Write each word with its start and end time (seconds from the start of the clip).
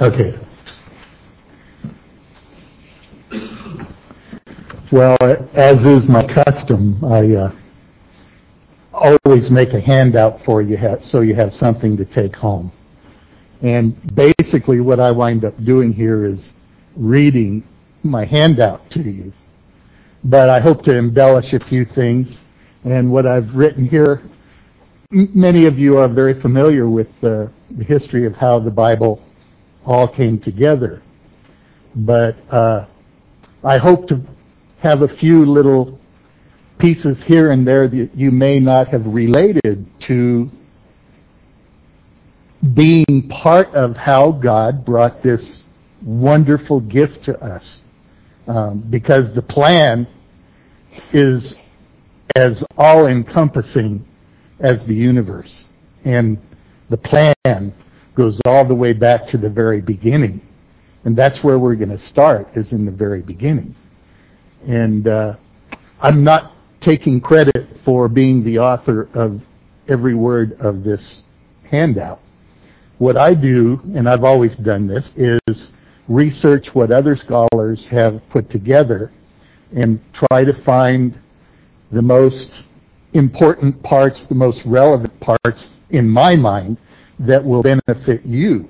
Okay. 0.00 0.38
Well, 4.90 5.16
as 5.54 5.84
is 5.84 6.08
my 6.08 6.24
custom, 6.24 7.04
I 7.04 7.34
uh, 7.34 7.52
always 8.92 9.50
make 9.50 9.74
a 9.74 9.80
handout 9.80 10.44
for 10.44 10.62
you 10.62 10.78
so 11.04 11.20
you 11.20 11.34
have 11.34 11.52
something 11.54 11.96
to 11.96 12.04
take 12.04 12.36
home. 12.36 12.72
And 13.60 13.96
basically 14.14 14.80
what 14.80 15.00
I 15.00 15.10
wind 15.10 15.44
up 15.44 15.62
doing 15.64 15.92
here 15.92 16.24
is 16.26 16.38
reading 16.96 17.66
my 18.02 18.24
handout 18.24 18.88
to 18.92 19.02
you. 19.02 19.32
But 20.24 20.48
I 20.48 20.60
hope 20.60 20.84
to 20.84 20.96
embellish 20.96 21.52
a 21.52 21.60
few 21.60 21.84
things. 21.84 22.28
And 22.84 23.10
what 23.10 23.26
I've 23.26 23.54
written 23.54 23.88
here, 23.88 24.22
many 25.10 25.66
of 25.66 25.78
you 25.78 25.98
are 25.98 26.08
very 26.08 26.40
familiar 26.40 26.88
with 26.88 27.08
the 27.20 27.50
history 27.86 28.26
of 28.26 28.34
how 28.36 28.58
the 28.60 28.70
Bible 28.70 29.22
all 29.88 30.06
came 30.06 30.38
together. 30.38 31.02
But 31.96 32.36
uh, 32.52 32.86
I 33.64 33.78
hope 33.78 34.06
to 34.08 34.22
have 34.80 35.00
a 35.00 35.08
few 35.08 35.46
little 35.46 35.98
pieces 36.78 37.16
here 37.26 37.50
and 37.50 37.66
there 37.66 37.88
that 37.88 38.10
you 38.14 38.30
may 38.30 38.60
not 38.60 38.88
have 38.88 39.04
related 39.06 39.86
to 40.00 40.50
being 42.74 43.28
part 43.30 43.74
of 43.74 43.96
how 43.96 44.30
God 44.32 44.84
brought 44.84 45.22
this 45.22 45.62
wonderful 46.02 46.80
gift 46.80 47.24
to 47.24 47.38
us. 47.40 47.64
Um, 48.46 48.80
because 48.88 49.34
the 49.34 49.42
plan 49.42 50.06
is 51.12 51.54
as 52.34 52.62
all 52.76 53.06
encompassing 53.06 54.06
as 54.60 54.84
the 54.86 54.94
universe. 54.94 55.64
And 56.04 56.38
the 56.88 56.96
plan 56.96 57.74
goes 58.18 58.40
all 58.44 58.66
the 58.66 58.74
way 58.74 58.92
back 58.92 59.28
to 59.28 59.38
the 59.38 59.48
very 59.48 59.80
beginning. 59.80 60.42
And 61.04 61.16
that's 61.16 61.42
where 61.44 61.58
we're 61.58 61.76
going 61.76 61.96
to 61.96 62.04
start, 62.04 62.48
is 62.54 62.72
in 62.72 62.84
the 62.84 62.90
very 62.90 63.22
beginning. 63.22 63.76
And 64.66 65.06
uh, 65.06 65.36
I'm 66.00 66.24
not 66.24 66.52
taking 66.80 67.20
credit 67.20 67.68
for 67.84 68.08
being 68.08 68.42
the 68.42 68.58
author 68.58 69.08
of 69.14 69.40
every 69.86 70.16
word 70.16 70.60
of 70.60 70.82
this 70.82 71.22
handout. 71.70 72.20
What 72.98 73.16
I 73.16 73.34
do, 73.34 73.80
and 73.94 74.08
I've 74.08 74.24
always 74.24 74.54
done 74.56 74.88
this, 74.88 75.08
is 75.16 75.70
research 76.08 76.74
what 76.74 76.90
other 76.90 77.14
scholars 77.14 77.86
have 77.86 78.20
put 78.30 78.50
together 78.50 79.12
and 79.76 80.00
try 80.12 80.42
to 80.42 80.52
find 80.64 81.20
the 81.92 82.02
most 82.02 82.64
important 83.12 83.80
parts, 83.84 84.22
the 84.22 84.34
most 84.34 84.62
relevant 84.64 85.20
parts 85.20 85.68
in 85.90 86.08
my 86.08 86.34
mind 86.34 86.78
that 87.20 87.44
will 87.44 87.62
benefit 87.62 88.24
you. 88.24 88.68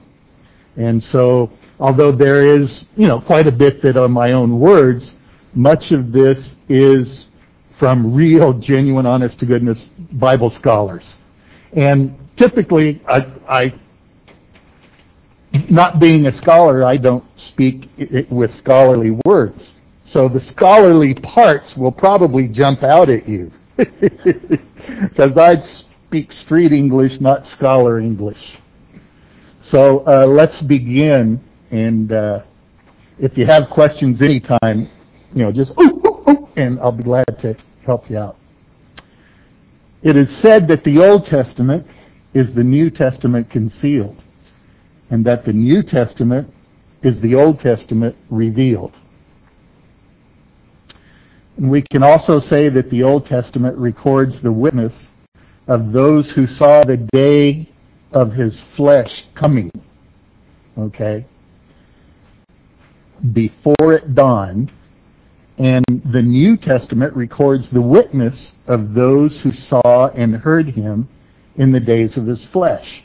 And 0.76 1.02
so, 1.04 1.50
although 1.80 2.12
there 2.12 2.60
is, 2.60 2.84
you 2.96 3.06
know, 3.06 3.20
quite 3.20 3.46
a 3.46 3.52
bit 3.52 3.82
that 3.82 3.96
are 3.96 4.08
my 4.08 4.32
own 4.32 4.58
words, 4.60 5.12
much 5.54 5.92
of 5.92 6.12
this 6.12 6.54
is 6.68 7.26
from 7.78 8.14
real, 8.14 8.52
genuine, 8.54 9.06
honest 9.06 9.38
to 9.40 9.46
goodness 9.46 9.78
Bible 10.12 10.50
scholars. 10.50 11.04
And 11.72 12.16
typically, 12.36 13.02
I, 13.08 13.26
I 13.48 13.74
not 15.70 15.98
being 15.98 16.26
a 16.26 16.32
scholar, 16.32 16.84
I 16.84 16.96
don't 16.96 17.24
speak 17.36 17.88
with 18.30 18.54
scholarly 18.56 19.18
words. 19.24 19.72
So 20.06 20.28
the 20.28 20.40
scholarly 20.40 21.14
parts 21.14 21.76
will 21.76 21.92
probably 21.92 22.48
jump 22.48 22.82
out 22.82 23.10
at 23.10 23.28
you. 23.28 23.52
Because 25.00 25.36
I 25.36 25.62
speak 26.08 26.32
street 26.32 26.72
English, 26.72 27.20
not 27.20 27.46
scholar 27.48 28.00
English. 28.00 28.58
So 29.60 30.06
uh, 30.06 30.24
let's 30.26 30.62
begin. 30.62 31.38
And 31.70 32.10
uh, 32.10 32.44
if 33.18 33.36
you 33.36 33.44
have 33.44 33.68
questions 33.68 34.22
anytime, 34.22 34.88
you 35.34 35.42
know, 35.42 35.52
just 35.52 35.70
ooh, 35.72 36.00
ooh, 36.06 36.30
ooh, 36.30 36.48
and 36.56 36.80
I'll 36.80 36.92
be 36.92 37.02
glad 37.02 37.26
to 37.40 37.54
help 37.84 38.08
you 38.08 38.16
out. 38.16 38.38
It 40.00 40.16
is 40.16 40.34
said 40.38 40.66
that 40.68 40.82
the 40.84 40.98
Old 40.98 41.26
Testament 41.26 41.86
is 42.32 42.54
the 42.54 42.64
New 42.64 42.88
Testament 42.88 43.50
concealed, 43.50 44.16
and 45.10 45.26
that 45.26 45.44
the 45.44 45.52
New 45.52 45.82
Testament 45.82 46.50
is 47.02 47.20
the 47.20 47.34
Old 47.34 47.60
Testament 47.60 48.16
revealed. 48.30 48.94
And 51.58 51.70
we 51.70 51.82
can 51.82 52.02
also 52.02 52.40
say 52.40 52.70
that 52.70 52.88
the 52.88 53.02
Old 53.02 53.26
Testament 53.26 53.76
records 53.76 54.40
the 54.40 54.52
witness 54.52 55.08
of 55.68 55.92
those 55.92 56.30
who 56.30 56.46
saw 56.46 56.82
the 56.82 56.96
day 56.96 57.68
of 58.10 58.32
his 58.32 58.60
flesh 58.74 59.24
coming. 59.34 59.70
Okay? 60.76 61.26
Before 63.32 63.92
it 63.92 64.14
dawned, 64.14 64.72
and 65.58 65.84
the 66.10 66.22
New 66.22 66.56
Testament 66.56 67.14
records 67.14 67.68
the 67.68 67.82
witness 67.82 68.52
of 68.66 68.94
those 68.94 69.40
who 69.40 69.52
saw 69.52 70.08
and 70.08 70.36
heard 70.36 70.70
him 70.70 71.08
in 71.56 71.72
the 71.72 71.80
days 71.80 72.16
of 72.16 72.26
his 72.26 72.44
flesh. 72.46 73.02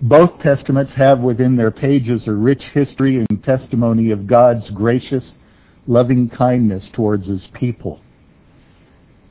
Both 0.00 0.40
testaments 0.40 0.94
have 0.94 1.20
within 1.20 1.56
their 1.56 1.70
pages 1.70 2.26
a 2.26 2.32
rich 2.32 2.64
history 2.64 3.16
and 3.16 3.44
testimony 3.44 4.10
of 4.10 4.26
God's 4.26 4.70
gracious, 4.70 5.34
loving 5.86 6.30
kindness 6.30 6.88
towards 6.90 7.26
his 7.28 7.46
people, 7.48 8.00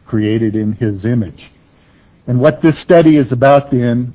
created 0.06 0.56
in 0.56 0.74
his 0.74 1.06
image. 1.06 1.50
And 2.30 2.40
what 2.40 2.62
this 2.62 2.78
study 2.78 3.18
is 3.18 3.32
about 3.32 3.72
then 3.72 4.14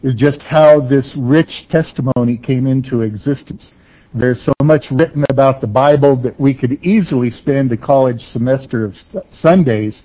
is 0.00 0.14
just 0.14 0.40
how 0.40 0.78
this 0.78 1.16
rich 1.16 1.66
testimony 1.66 2.36
came 2.36 2.64
into 2.64 3.02
existence. 3.02 3.72
There's 4.14 4.40
so 4.40 4.52
much 4.62 4.88
written 4.92 5.24
about 5.28 5.60
the 5.60 5.66
Bible 5.66 6.14
that 6.18 6.38
we 6.38 6.54
could 6.54 6.74
easily 6.84 7.28
spend 7.28 7.72
a 7.72 7.76
college 7.76 8.24
semester 8.24 8.84
of 8.84 8.96
Sundays 9.32 10.04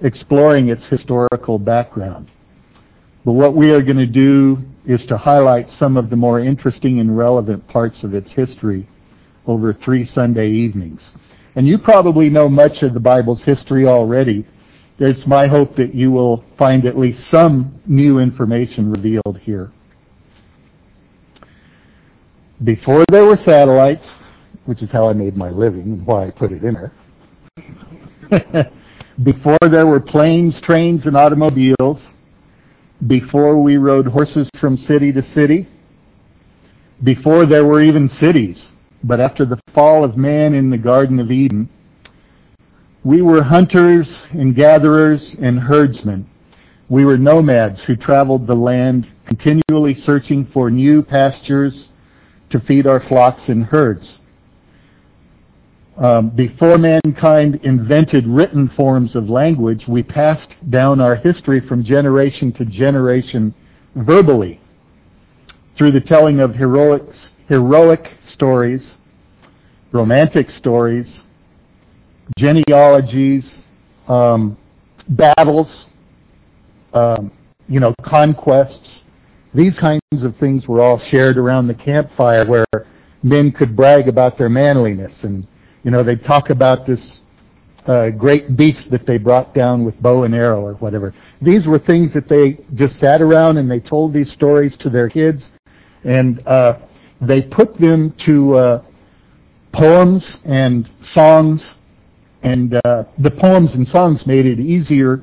exploring 0.00 0.68
its 0.68 0.84
historical 0.86 1.58
background. 1.58 2.30
But 3.24 3.32
what 3.32 3.56
we 3.56 3.72
are 3.72 3.82
going 3.82 3.96
to 3.96 4.06
do 4.06 4.62
is 4.86 5.04
to 5.06 5.18
highlight 5.18 5.72
some 5.72 5.96
of 5.96 6.08
the 6.08 6.14
more 6.14 6.38
interesting 6.38 7.00
and 7.00 7.18
relevant 7.18 7.66
parts 7.66 8.04
of 8.04 8.14
its 8.14 8.30
history 8.30 8.88
over 9.48 9.74
three 9.74 10.06
Sunday 10.06 10.50
evenings. 10.50 11.02
And 11.56 11.66
you 11.66 11.78
probably 11.78 12.30
know 12.30 12.48
much 12.48 12.84
of 12.84 12.94
the 12.94 13.00
Bible's 13.00 13.42
history 13.42 13.88
already. 13.88 14.46
It's 15.04 15.26
my 15.26 15.48
hope 15.48 15.74
that 15.78 15.96
you 15.96 16.12
will 16.12 16.44
find 16.56 16.86
at 16.86 16.96
least 16.96 17.28
some 17.28 17.80
new 17.86 18.20
information 18.20 18.88
revealed 18.88 19.40
here. 19.42 19.72
Before 22.62 23.04
there 23.10 23.24
were 23.24 23.36
satellites, 23.36 24.06
which 24.64 24.80
is 24.80 24.92
how 24.92 25.08
I 25.08 25.12
made 25.12 25.36
my 25.36 25.50
living 25.50 25.82
and 25.82 26.06
why 26.06 26.28
I 26.28 26.30
put 26.30 26.52
it 26.52 26.62
in 26.62 26.92
there, 28.30 28.70
before 29.24 29.58
there 29.62 29.88
were 29.88 29.98
planes, 29.98 30.60
trains, 30.60 31.04
and 31.04 31.16
automobiles, 31.16 32.00
before 33.04 33.60
we 33.60 33.78
rode 33.78 34.06
horses 34.06 34.48
from 34.60 34.76
city 34.76 35.10
to 35.14 35.22
city, 35.34 35.66
before 37.02 37.44
there 37.44 37.64
were 37.64 37.82
even 37.82 38.08
cities, 38.08 38.68
but 39.02 39.18
after 39.18 39.44
the 39.44 39.58
fall 39.74 40.04
of 40.04 40.16
man 40.16 40.54
in 40.54 40.70
the 40.70 40.78
Garden 40.78 41.18
of 41.18 41.32
Eden, 41.32 41.68
we 43.04 43.20
were 43.20 43.42
hunters 43.42 44.22
and 44.30 44.54
gatherers 44.54 45.34
and 45.40 45.58
herdsmen. 45.58 46.28
We 46.88 47.04
were 47.04 47.18
nomads 47.18 47.80
who 47.82 47.96
traveled 47.96 48.46
the 48.46 48.54
land 48.54 49.08
continually 49.26 49.94
searching 49.94 50.46
for 50.46 50.70
new 50.70 51.02
pastures 51.02 51.88
to 52.50 52.60
feed 52.60 52.86
our 52.86 53.00
flocks 53.00 53.48
and 53.48 53.64
herds. 53.64 54.20
Um, 55.96 56.30
before 56.30 56.78
mankind 56.78 57.60
invented 57.62 58.26
written 58.26 58.68
forms 58.68 59.14
of 59.14 59.28
language, 59.28 59.86
we 59.88 60.02
passed 60.02 60.54
down 60.70 61.00
our 61.00 61.16
history 61.16 61.60
from 61.60 61.84
generation 61.84 62.52
to 62.52 62.64
generation 62.64 63.54
verbally 63.94 64.60
through 65.76 65.92
the 65.92 66.00
telling 66.00 66.40
of 66.40 66.54
heroic, 66.54 67.02
heroic 67.48 68.16
stories, 68.24 68.96
romantic 69.90 70.50
stories, 70.50 71.24
genealogies, 72.38 73.62
um, 74.08 74.56
battles, 75.08 75.86
um, 76.92 77.30
you 77.68 77.80
know, 77.80 77.94
conquests, 78.02 79.02
these 79.54 79.78
kinds 79.78 80.00
of 80.22 80.36
things 80.36 80.66
were 80.66 80.80
all 80.80 80.98
shared 80.98 81.36
around 81.36 81.66
the 81.66 81.74
campfire 81.74 82.46
where 82.46 82.66
men 83.22 83.52
could 83.52 83.76
brag 83.76 84.08
about 84.08 84.38
their 84.38 84.48
manliness. 84.48 85.12
And, 85.22 85.46
you 85.84 85.90
know, 85.90 86.02
they'd 86.02 86.24
talk 86.24 86.50
about 86.50 86.86
this 86.86 87.20
uh, 87.86 88.10
great 88.10 88.56
beast 88.56 88.90
that 88.90 89.06
they 89.06 89.18
brought 89.18 89.54
down 89.54 89.84
with 89.84 90.00
bow 90.00 90.22
and 90.22 90.34
arrow 90.34 90.64
or 90.64 90.74
whatever. 90.74 91.14
These 91.40 91.66
were 91.66 91.78
things 91.78 92.14
that 92.14 92.28
they 92.28 92.58
just 92.74 92.98
sat 92.98 93.20
around 93.20 93.58
and 93.58 93.70
they 93.70 93.80
told 93.80 94.12
these 94.12 94.30
stories 94.32 94.76
to 94.78 94.90
their 94.90 95.08
kids. 95.08 95.50
And 96.04 96.46
uh, 96.46 96.78
they 97.20 97.42
put 97.42 97.78
them 97.78 98.12
to 98.18 98.56
uh, 98.56 98.82
poems 99.72 100.24
and 100.44 100.88
songs 101.12 101.76
and 102.42 102.80
uh, 102.84 103.04
the 103.18 103.30
poems 103.30 103.74
and 103.74 103.88
songs 103.88 104.26
made 104.26 104.46
it 104.46 104.58
easier 104.58 105.22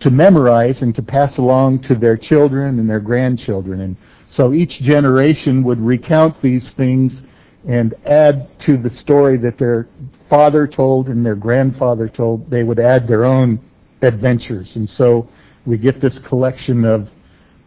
to 0.00 0.10
memorize 0.10 0.82
and 0.82 0.94
to 0.94 1.02
pass 1.02 1.38
along 1.38 1.80
to 1.82 1.94
their 1.94 2.16
children 2.16 2.78
and 2.78 2.88
their 2.88 3.00
grandchildren. 3.00 3.80
And 3.80 3.96
So 4.30 4.52
each 4.52 4.80
generation 4.82 5.62
would 5.64 5.80
recount 5.80 6.40
these 6.42 6.70
things 6.70 7.22
and 7.66 7.94
add 8.04 8.48
to 8.60 8.76
the 8.76 8.90
story 8.90 9.36
that 9.38 9.58
their 9.58 9.88
father 10.28 10.66
told 10.66 11.08
and 11.08 11.24
their 11.24 11.34
grandfather 11.34 12.08
told. 12.08 12.50
They 12.50 12.62
would 12.62 12.78
add 12.78 13.08
their 13.08 13.24
own 13.24 13.60
adventures. 14.02 14.76
And 14.76 14.88
so 14.90 15.28
we 15.64 15.78
get 15.78 16.00
this 16.00 16.18
collection 16.20 16.84
of 16.84 17.08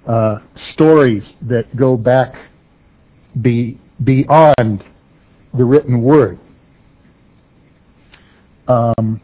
uh, 0.05 0.39
stories 0.55 1.33
that 1.41 1.75
go 1.75 1.97
back 1.97 2.35
be, 3.41 3.79
beyond 4.03 4.83
the 5.53 5.65
written 5.65 6.01
word. 6.01 6.39
Um, 8.69 9.19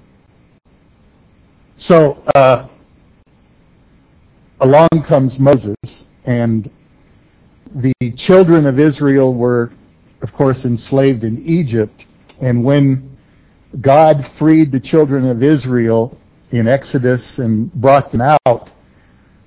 so 1.77 2.13
uh, 2.33 2.67
along 4.59 4.89
comes 5.07 5.37
Moses, 5.37 5.75
and 6.25 6.69
the 7.75 7.93
children 8.17 8.65
of 8.65 8.79
Israel 8.79 9.35
were, 9.35 9.71
of 10.23 10.33
course, 10.33 10.65
enslaved 10.65 11.23
in 11.23 11.45
Egypt. 11.45 12.05
And 12.41 12.63
when 12.63 13.17
God 13.81 14.31
freed 14.39 14.71
the 14.71 14.79
children 14.79 15.29
of 15.29 15.43
Israel 15.43 16.17
in 16.49 16.67
Exodus 16.67 17.37
and 17.37 17.71
brought 17.73 18.11
them 18.11 18.21
out, 18.21 18.71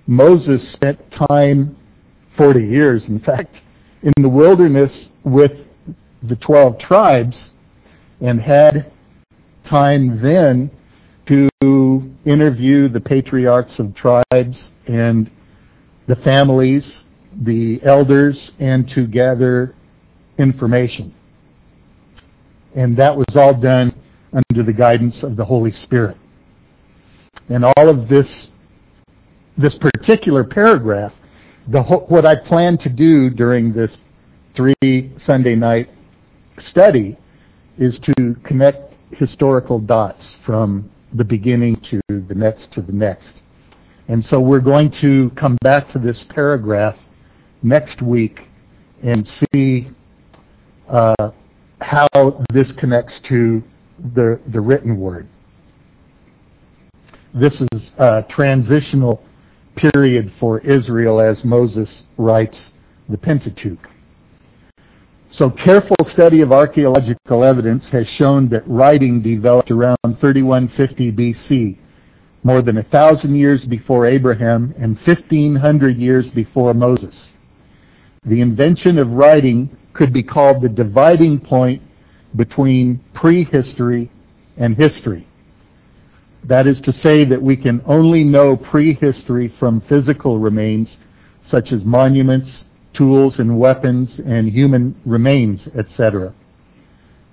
Moses 0.07 0.67
spent 0.71 1.11
time, 1.11 1.77
40 2.37 2.65
years 2.65 3.09
in 3.09 3.19
fact, 3.19 3.57
in 4.03 4.13
the 4.21 4.29
wilderness 4.29 5.09
with 5.25 5.67
the 6.23 6.37
12 6.37 6.79
tribes 6.79 7.47
and 8.21 8.41
had 8.41 8.93
time 9.69 10.21
then 10.23 10.71
to 11.27 11.49
interview 12.25 12.89
the 12.89 13.01
patriarchs 13.01 13.79
of 13.79 13.95
tribes 13.95 14.71
and 14.87 15.31
the 16.07 16.17
families, 16.17 17.05
the 17.43 17.81
elders, 17.85 18.51
and 18.59 18.89
to 18.89 19.07
gather 19.07 19.75
information. 20.39 21.15
And 22.75 22.97
that 22.97 23.17
was 23.17 23.27
all 23.35 23.55
done 23.55 23.95
under 24.33 24.63
the 24.63 24.73
guidance 24.73 25.23
of 25.23 25.37
the 25.37 25.45
Holy 25.45 25.73
Spirit. 25.73 26.17
And 27.49 27.65
all 27.65 27.89
of 27.89 28.09
this, 28.09 28.49
this 29.57 29.75
particular 29.75 30.45
paragraph, 30.45 31.13
the 31.67 31.83
what 31.83 32.25
I 32.25 32.37
plan 32.37 32.79
to 32.79 32.89
do 32.89 33.29
during 33.29 33.73
this 33.75 33.95
three 34.55 35.13
Sunday 35.19 35.55
night 35.55 35.91
study 36.59 37.19
is 37.79 37.99
to 38.01 38.37
connect 38.45 38.95
historical 39.13 39.79
dots 39.79 40.37
from 40.45 40.91
the 41.13 41.25
beginning 41.25 41.77
to 41.77 42.01
the 42.09 42.35
next 42.35 42.71
to 42.73 42.83
the 42.83 42.93
next. 42.93 43.35
And 44.09 44.25
so 44.25 44.41
we're 44.41 44.61
going 44.61 44.91
to 45.03 45.31
come 45.31 45.57
back 45.63 45.91
to 45.93 45.99
this 45.99 46.25
paragraph 46.25 46.97
next 47.63 48.01
week 48.01 48.49
and 49.03 49.31
see 49.53 49.91
uh, 50.89 51.31
how 51.81 52.45
this 52.53 52.73
connects 52.73 53.21
to 53.21 53.63
the, 54.15 54.41
the 54.47 54.61
written 54.61 54.99
word. 54.99 55.29
This 57.35 57.61
is 57.61 57.91
a 57.99 58.25
transitional 58.29 59.23
period 59.77 60.33
for 60.41 60.59
Israel 60.61 61.21
as 61.21 61.45
Moses 61.45 62.03
writes 62.17 62.73
the 63.09 63.19
Pentateuch. 63.19 63.89
So 65.31 65.51
careful 65.51 65.97
study 66.07 66.41
of 66.41 66.53
archaeological 66.53 67.45
evidence 67.45 67.89
has 67.91 68.09
shown 68.09 68.49
that 68.49 68.67
writing 68.67 69.21
developed 69.21 69.71
around 69.71 69.99
3150 70.03 71.13
BC, 71.13 71.77
more 72.43 72.63
than 72.63 72.79
a 72.79 72.83
thousand 72.83 73.35
years 73.35 73.65
before 73.67 74.07
Abraham 74.07 74.75
and 74.79 74.97
1500 74.97 75.99
years 75.99 76.31
before 76.31 76.73
Moses. 76.73 77.15
The 78.25 78.41
invention 78.41 78.99
of 78.99 79.11
writing 79.11 79.77
could 79.93 80.15
be 80.15 80.23
called 80.23 80.63
the 80.63 80.69
dividing 80.69 81.41
point 81.41 81.83
between 82.35 83.05
prehistory 83.13 84.11
and 84.57 84.77
history. 84.77 85.29
That 86.45 86.67
is 86.67 86.81
to 86.83 86.93
say 86.93 87.25
that 87.27 87.43
we 87.43 87.57
can 87.57 87.83
only 87.85 88.25
know 88.25 88.57
prehistory 88.57 89.49
from 89.49 89.83
physical 89.83 90.39
remains 90.39 90.97
such 91.49 91.71
as 91.73 91.85
monuments, 91.85 92.65
tools 92.99 93.39
and 93.39 93.59
weapons 93.61 94.19
and 94.19 94.51
human 94.51 95.01
remains, 95.07 95.69
etc. 95.69 96.35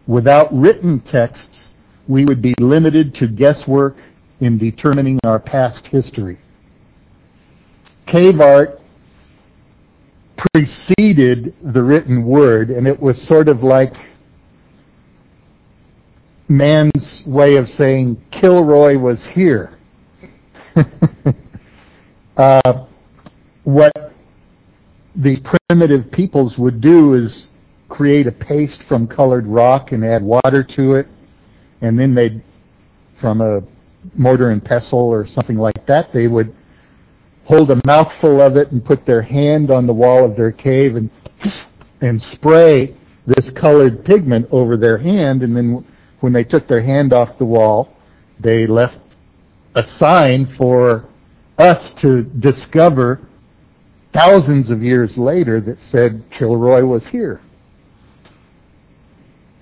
Without 0.06 0.56
written 0.56 1.00
texts, 1.00 1.72
we 2.08 2.24
would 2.24 2.40
be 2.40 2.54
limited 2.60 3.16
to 3.16 3.28
guesswork 3.28 3.98
in 4.40 4.60
determining 4.60 5.20
our 5.24 5.40
past 5.40 5.88
history. 5.88 6.38
Cave 8.06 8.40
art 8.40 8.80
preceded 10.54 11.56
the 11.64 11.82
written 11.82 12.26
word, 12.26 12.70
and 12.70 12.88
it 12.88 13.00
was 13.00 13.20
sort 13.24 13.50
of 13.50 13.64
like 13.64 13.96
man's 16.48 17.24
way 17.26 17.56
of 17.56 17.68
saying 17.72 18.22
Kilroy 18.30 19.00
was 19.00 19.26
here. 19.26 19.80
uh, 22.38 22.86
what 23.64 24.05
the 25.16 25.42
primitive 25.70 26.12
peoples 26.12 26.58
would 26.58 26.82
do 26.82 27.14
is 27.14 27.48
create 27.90 28.28
a 28.28 28.32
paste 28.32 28.82
from 28.84 29.08
colored 29.08 29.48
rock 29.48 29.92
and 29.92 30.04
add 30.04 30.22
water 30.22 30.64
to 30.64 30.96
it, 30.96 31.08
and 31.82 31.98
then 31.98 32.14
they'd, 32.14 32.44
from 33.20 33.42
a 33.42 33.62
mortar 34.16 34.52
and 34.52 34.64
pestle 34.64 35.00
or 35.00 35.26
something 35.26 35.58
like 35.58 35.86
that, 35.88 36.12
they 36.12 36.28
would 36.28 36.54
hold 37.46 37.72
a 37.72 37.82
mouthful 37.86 38.42
of 38.42 38.58
it 38.58 38.72
and 38.72 38.84
put 38.84 39.06
their 39.06 39.22
hand 39.22 39.72
on 39.72 39.88
the 39.88 39.94
wall 39.94 40.26
of 40.26 40.36
their 40.36 40.52
cave 40.52 40.96
and 40.96 41.10
and 42.02 42.22
spray 42.22 42.96
this 43.26 43.50
colored 43.52 44.04
pigment 44.04 44.48
over 44.52 44.78
their 44.78 44.98
hand, 44.98 45.44
and 45.44 45.56
then 45.56 45.86
when 46.20 46.34
they 46.34 46.44
took 46.44 46.68
their 46.68 46.82
hand 46.82 47.14
off 47.14 47.38
the 47.38 47.46
wall, 47.46 47.90
they 48.40 48.68
left 48.68 48.98
a 49.76 49.86
sign 49.98 50.54
for 50.58 51.06
us 51.58 51.94
to 52.02 52.24
discover 52.24 53.22
thousands 54.16 54.70
of 54.70 54.82
years 54.82 55.18
later 55.18 55.60
that 55.60 55.78
said 55.92 56.24
Kilroy 56.32 56.86
was 56.86 57.06
here. 57.08 57.42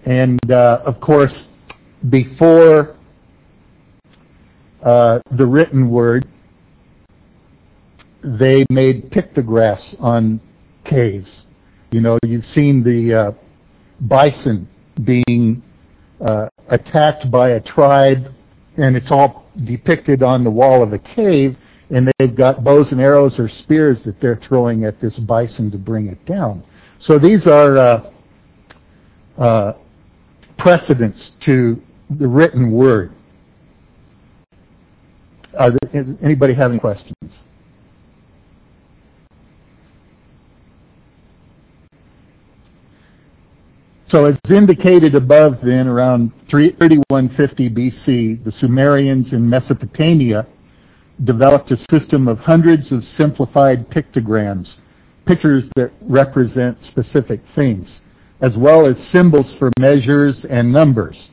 And 0.06 0.40
uh, 0.52 0.82
of 0.86 1.00
course, 1.00 1.48
before 2.08 2.96
uh, 4.84 5.20
the 5.32 5.46
written 5.46 5.90
word, 5.90 6.28
they 8.24 8.64
made 8.70 9.10
pictographs 9.10 9.96
on 10.00 10.40
caves. 10.86 11.48
You 11.92 12.02
know, 12.02 12.20
you've 12.24 12.46
seen 12.46 12.84
the 12.84 13.14
uh, 13.14 13.32
bison 14.02 14.68
being 15.04 15.64
uh, 16.22 16.48
attacked 16.68 17.32
by 17.32 17.50
a 17.50 17.60
tribe, 17.60 18.32
and 18.78 18.96
it's 18.96 19.10
all 19.10 19.50
depicted 19.64 20.22
on 20.22 20.44
the 20.44 20.52
wall 20.52 20.84
of 20.84 20.94
a 20.94 21.00
cave 21.00 21.58
and 21.94 22.12
they've 22.18 22.36
got 22.36 22.64
bows 22.64 22.92
and 22.92 23.00
arrows 23.00 23.38
or 23.38 23.48
spears 23.48 24.02
that 24.04 24.20
they're 24.20 24.36
throwing 24.36 24.84
at 24.84 25.00
this 25.00 25.16
bison 25.20 25.70
to 25.70 25.78
bring 25.78 26.08
it 26.08 26.26
down. 26.26 26.64
So 26.98 27.20
these 27.20 27.46
are 27.46 27.78
uh, 27.78 28.12
uh, 29.38 29.74
precedents 30.58 31.32
to 31.42 31.80
the 32.10 32.28
written 32.28 32.72
word. 32.72 33.14
There, 35.52 35.78
anybody 36.24 36.56
having 36.56 36.80
questions? 36.80 37.16
So 44.08 44.26
as 44.26 44.38
indicated 44.50 45.14
above 45.14 45.62
then, 45.62 45.88
around 45.88 46.32
3150 46.50 47.70
BC, 47.70 48.44
the 48.44 48.52
Sumerians 48.52 49.32
in 49.32 49.48
Mesopotamia 49.48 50.48
developed 51.24 51.72
a 51.72 51.78
system 51.92 52.28
of 52.28 52.40
hundreds 52.40 52.92
of 52.92 53.04
simplified 53.06 53.90
pictograms, 53.90 54.74
pictures 55.26 55.70
that 55.76 55.92
represent 56.02 56.84
specific 56.84 57.42
things, 57.56 58.02
as 58.42 58.58
well 58.58 58.86
as 58.86 59.02
symbols 59.02 59.54
for 59.56 59.72
measures 59.80 60.46
and 60.46 60.72
numbers. 60.72 61.30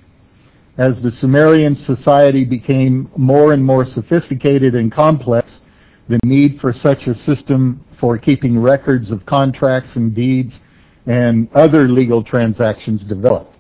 As 0.76 1.02
the 1.02 1.10
Sumerian 1.10 1.76
society 1.76 2.44
became 2.44 3.10
more 3.16 3.52
and 3.52 3.64
more 3.64 3.84
sophisticated 3.84 4.75
and 4.75 4.90
complex, 4.92 5.60
the 6.08 6.18
need 6.25 6.60
for 6.60 6.72
such 6.72 7.06
a 7.06 7.14
system 7.14 7.84
for 7.99 8.18
keeping 8.18 8.58
records 8.58 9.10
of 9.10 9.26
contracts 9.26 9.96
and 9.96 10.14
deeds 10.14 10.60
and 11.06 11.49
other 11.54 11.88
legal 11.88 12.22
transactions 12.22 13.04
developed. 13.04 13.54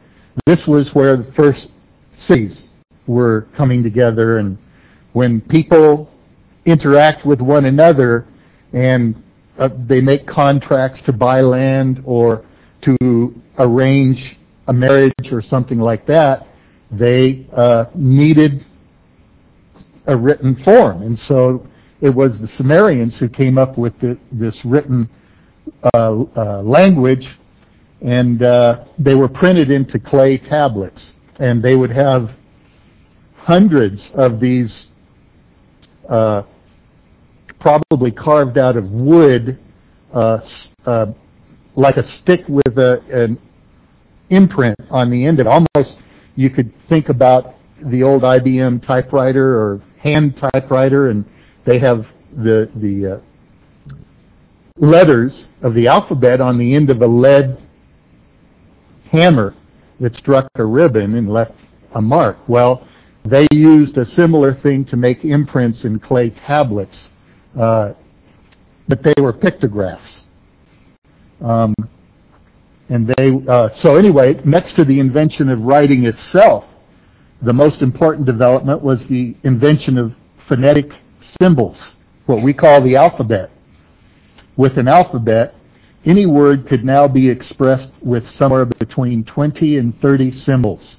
This 0.46 0.66
was 0.66 0.94
where 0.94 1.16
the 1.16 1.32
first 1.32 1.68
cities 2.16 2.68
were 3.06 3.46
coming 3.56 3.82
together 3.82 4.38
and 4.38 4.58
when 5.12 5.40
people 5.40 6.10
interact 6.64 7.24
with 7.24 7.40
one 7.40 7.64
another 7.64 8.26
and 8.72 9.22
uh, 9.58 9.68
they 9.86 10.00
make 10.00 10.26
contracts 10.26 11.02
to 11.02 11.12
buy 11.12 11.40
land 11.40 12.02
or 12.04 12.44
to 12.82 13.34
arrange 13.58 14.38
a 14.68 14.72
marriage 14.72 15.32
or 15.32 15.42
something 15.42 15.78
like 15.78 16.06
that, 16.06 16.46
they 16.90 17.46
uh, 17.52 17.84
needed 17.94 18.64
a 20.06 20.16
written 20.16 20.56
form. 20.64 21.02
And 21.02 21.18
so 21.18 21.66
it 22.00 22.10
was 22.10 22.38
the 22.38 22.48
Sumerians 22.48 23.16
who 23.16 23.28
came 23.28 23.58
up 23.58 23.76
with 23.76 23.98
the, 24.00 24.18
this 24.32 24.64
written 24.64 25.08
uh, 25.94 26.24
uh, 26.36 26.62
language, 26.62 27.36
and 28.00 28.42
uh, 28.42 28.84
they 28.98 29.14
were 29.14 29.28
printed 29.28 29.70
into 29.70 29.98
clay 29.98 30.38
tablets, 30.38 31.12
and 31.38 31.62
they 31.62 31.76
would 31.76 31.90
have 31.90 32.32
hundreds 33.36 34.10
of 34.14 34.40
these, 34.40 34.86
uh, 36.10 36.42
probably 37.60 38.10
carved 38.10 38.58
out 38.58 38.76
of 38.76 38.90
wood, 38.90 39.58
uh, 40.12 40.40
uh, 40.84 41.06
like 41.76 41.96
a 41.96 42.04
stick 42.04 42.44
with 42.48 42.76
a, 42.78 43.00
an 43.10 43.38
imprint 44.28 44.76
on 44.90 45.08
the 45.10 45.24
end 45.24 45.40
of 45.40 45.46
it. 45.46 45.50
Almost, 45.50 45.96
you 46.34 46.50
could 46.50 46.72
think 46.88 47.08
about 47.08 47.54
the 47.82 48.02
old 48.02 48.22
IBM 48.22 48.84
typewriter 48.84 49.58
or 49.58 49.82
hand 49.98 50.36
typewriter, 50.36 51.10
and 51.10 51.24
they 51.64 51.78
have 51.78 52.06
the 52.32 52.70
the 52.74 53.06
uh, 53.06 53.20
letters 54.76 55.48
of 55.62 55.74
the 55.74 55.86
alphabet 55.86 56.40
on 56.40 56.58
the 56.58 56.74
end 56.74 56.90
of 56.90 57.02
a 57.02 57.06
lead 57.06 57.58
hammer 59.10 59.54
that 60.00 60.14
struck 60.16 60.48
a 60.54 60.64
ribbon 60.64 61.14
and 61.14 61.32
left 61.32 61.52
a 61.94 62.00
mark. 62.00 62.36
Well, 62.48 62.86
they 63.24 63.46
used 63.52 63.98
a 63.98 64.06
similar 64.06 64.54
thing 64.54 64.84
to 64.86 64.96
make 64.96 65.24
imprints 65.24 65.84
in 65.84 65.98
clay 65.98 66.30
tablets, 66.30 67.10
uh, 67.58 67.92
but 68.88 69.02
they 69.02 69.14
were 69.18 69.32
pictographs. 69.32 70.24
Um, 71.42 71.74
and 72.88 73.06
they 73.06 73.40
uh, 73.48 73.70
so 73.76 73.96
anyway, 73.96 74.40
next 74.44 74.74
to 74.76 74.84
the 74.84 74.98
invention 74.98 75.48
of 75.48 75.60
writing 75.60 76.04
itself, 76.06 76.64
the 77.42 77.52
most 77.52 77.82
important 77.82 78.26
development 78.26 78.82
was 78.82 79.06
the 79.06 79.36
invention 79.44 79.96
of 79.96 80.14
phonetic 80.48 80.90
symbols, 81.40 81.94
what 82.26 82.42
we 82.42 82.52
call 82.52 82.82
the 82.82 82.96
alphabet. 82.96 83.50
With 84.56 84.76
an 84.76 84.88
alphabet, 84.88 85.54
any 86.04 86.26
word 86.26 86.66
could 86.66 86.84
now 86.84 87.06
be 87.06 87.28
expressed 87.28 87.90
with 88.02 88.28
somewhere 88.30 88.64
between 88.64 89.24
20 89.24 89.76
and 89.78 89.98
30 90.00 90.32
symbols. 90.32 90.96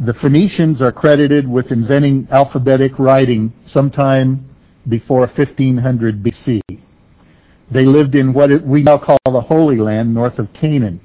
The 0.00 0.14
Phoenicians 0.14 0.80
are 0.80 0.92
credited 0.92 1.48
with 1.48 1.72
inventing 1.72 2.28
alphabetic 2.30 3.00
writing 3.00 3.52
sometime 3.66 4.48
before 4.86 5.22
1500 5.22 6.22
BC. 6.22 6.60
They 7.72 7.84
lived 7.84 8.14
in 8.14 8.32
what 8.32 8.62
we 8.62 8.84
now 8.84 8.98
call 8.98 9.18
the 9.24 9.40
Holy 9.40 9.78
Land 9.78 10.14
north 10.14 10.38
of 10.38 10.52
Canaan. 10.52 11.00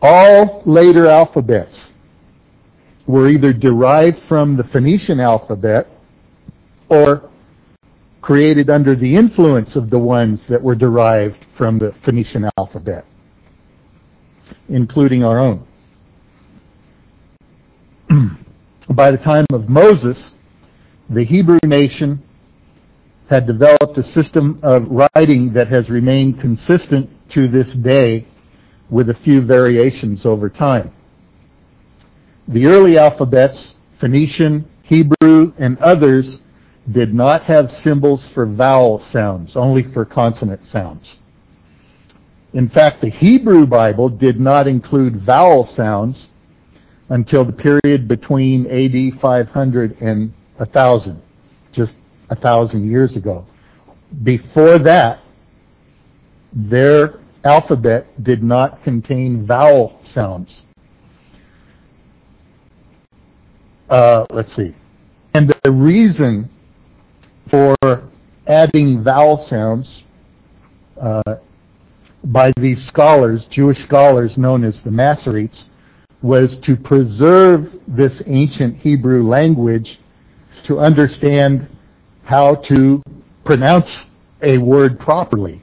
All 0.00 0.62
later 0.64 1.08
alphabets 1.08 1.88
were 3.08 3.28
either 3.28 3.52
derived 3.52 4.22
from 4.28 4.56
the 4.56 4.64
Phoenician 4.64 5.18
alphabet 5.18 5.88
or 6.88 7.28
created 8.22 8.70
under 8.70 8.94
the 8.94 9.16
influence 9.16 9.74
of 9.74 9.90
the 9.90 9.98
ones 9.98 10.38
that 10.48 10.62
were 10.62 10.76
derived 10.76 11.44
from 11.56 11.80
the 11.80 11.92
Phoenician 12.04 12.48
alphabet, 12.56 13.04
including 14.68 15.24
our 15.24 15.40
own. 15.40 15.65
By 18.88 19.10
the 19.10 19.18
time 19.18 19.46
of 19.52 19.68
Moses, 19.68 20.32
the 21.10 21.24
Hebrew 21.24 21.58
nation 21.64 22.22
had 23.28 23.46
developed 23.46 23.98
a 23.98 24.04
system 24.04 24.58
of 24.62 24.86
writing 24.88 25.52
that 25.54 25.68
has 25.68 25.90
remained 25.90 26.40
consistent 26.40 27.10
to 27.30 27.48
this 27.48 27.72
day 27.72 28.26
with 28.88 29.10
a 29.10 29.14
few 29.14 29.40
variations 29.40 30.24
over 30.24 30.48
time. 30.48 30.92
The 32.46 32.66
early 32.66 32.96
alphabets, 32.96 33.74
Phoenician, 33.98 34.68
Hebrew, 34.84 35.52
and 35.58 35.76
others, 35.78 36.38
did 36.90 37.12
not 37.12 37.42
have 37.44 37.72
symbols 37.72 38.22
for 38.32 38.46
vowel 38.46 39.00
sounds, 39.00 39.56
only 39.56 39.82
for 39.82 40.04
consonant 40.04 40.64
sounds. 40.68 41.16
In 42.52 42.68
fact, 42.68 43.00
the 43.00 43.10
Hebrew 43.10 43.66
Bible 43.66 44.08
did 44.08 44.38
not 44.38 44.68
include 44.68 45.22
vowel 45.22 45.66
sounds 45.66 46.28
until 47.08 47.44
the 47.44 47.52
period 47.52 48.08
between 48.08 48.66
AD 48.66 49.20
500 49.20 50.00
and 50.00 50.32
1000, 50.56 51.22
just 51.72 51.94
thousand 52.40 52.90
years 52.90 53.14
ago. 53.16 53.46
Before 54.22 54.78
that, 54.80 55.20
their 56.52 57.20
alphabet 57.44 58.22
did 58.22 58.42
not 58.42 58.82
contain 58.82 59.46
vowel 59.46 60.00
sounds. 60.02 60.62
Uh, 63.88 64.26
let's 64.30 64.54
see. 64.56 64.74
And 65.32 65.54
the 65.62 65.70
reason 65.70 66.50
for 67.50 67.76
adding 68.46 69.04
vowel 69.04 69.44
sounds 69.44 70.04
uh, 71.00 71.36
by 72.24 72.52
these 72.56 72.84
scholars, 72.86 73.44
Jewish 73.44 73.78
scholars 73.82 74.36
known 74.36 74.64
as 74.64 74.80
the 74.80 74.90
Masoretes, 74.90 75.64
was 76.22 76.56
to 76.58 76.76
preserve 76.76 77.72
this 77.86 78.22
ancient 78.26 78.78
Hebrew 78.78 79.28
language 79.28 79.98
to 80.64 80.80
understand 80.80 81.68
how 82.24 82.56
to 82.56 83.02
pronounce 83.44 84.06
a 84.42 84.58
word 84.58 84.98
properly, 84.98 85.62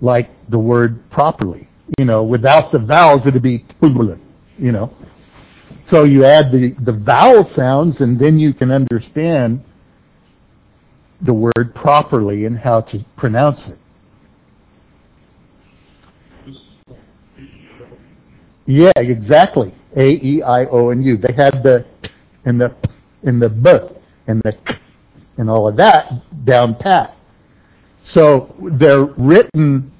like 0.00 0.30
the 0.48 0.58
word 0.58 1.10
properly. 1.10 1.68
You 1.98 2.06
know, 2.06 2.22
without 2.22 2.72
the 2.72 2.78
vowels, 2.78 3.26
it'd 3.26 3.42
be 3.42 3.66
you 4.58 4.72
know. 4.72 4.94
So 5.86 6.04
you 6.04 6.24
add 6.24 6.52
the, 6.52 6.74
the 6.80 6.92
vowel 6.92 7.50
sounds, 7.54 8.00
and 8.00 8.18
then 8.18 8.38
you 8.38 8.54
can 8.54 8.70
understand 8.70 9.62
the 11.20 11.34
word 11.34 11.74
properly 11.74 12.44
and 12.46 12.58
how 12.58 12.80
to 12.82 13.04
pronounce 13.16 13.66
it. 13.66 13.78
Yeah, 18.72 18.92
exactly. 18.96 19.74
A 19.96 20.06
E 20.30 20.42
I 20.42 20.64
O 20.64 20.88
and 20.90 21.04
U. 21.04 21.18
They 21.18 21.34
had 21.34 21.62
the 21.62 21.84
in 22.46 22.56
the 22.56 22.74
in 23.22 23.38
the 23.38 23.50
b 23.50 23.70
and 24.26 24.40
the 24.42 24.52
k 24.52 24.78
and 25.36 25.50
all 25.50 25.68
of 25.68 25.76
that 25.76 26.10
down 26.46 26.76
pat. 26.76 27.14
So 28.14 28.54
their 28.58 29.04
written 29.04 29.92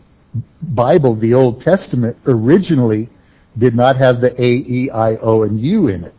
Bible, 0.62 1.14
the 1.16 1.34
Old 1.34 1.60
Testament, 1.60 2.16
originally 2.26 3.10
did 3.58 3.74
not 3.74 3.96
have 3.96 4.22
the 4.22 4.32
A, 4.40 4.46
E, 4.46 4.90
I, 4.90 5.16
O, 5.16 5.42
and 5.42 5.60
U 5.60 5.88
in 5.88 6.04
it. 6.04 6.14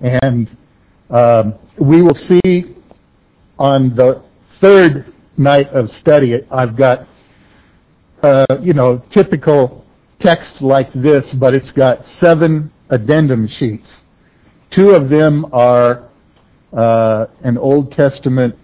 And 0.00 0.56
um, 1.10 1.54
we 1.76 2.02
will 2.02 2.14
see 2.14 2.76
on 3.58 3.96
the 3.96 4.22
third 4.60 5.12
night 5.36 5.70
of 5.70 5.90
study, 5.90 6.40
I've 6.52 6.76
got, 6.76 7.08
uh, 8.22 8.46
you 8.62 8.74
know, 8.74 9.02
typical 9.10 9.83
text 10.24 10.62
like 10.62 10.90
this, 10.94 11.30
but 11.34 11.52
it's 11.52 11.70
got 11.72 12.06
seven 12.18 12.72
addendum 12.88 13.46
sheets. 13.46 13.86
Two 14.70 14.90
of 14.90 15.10
them 15.10 15.44
are 15.52 16.08
uh, 16.72 17.26
an 17.42 17.58
Old 17.58 17.92
Testament 17.92 18.56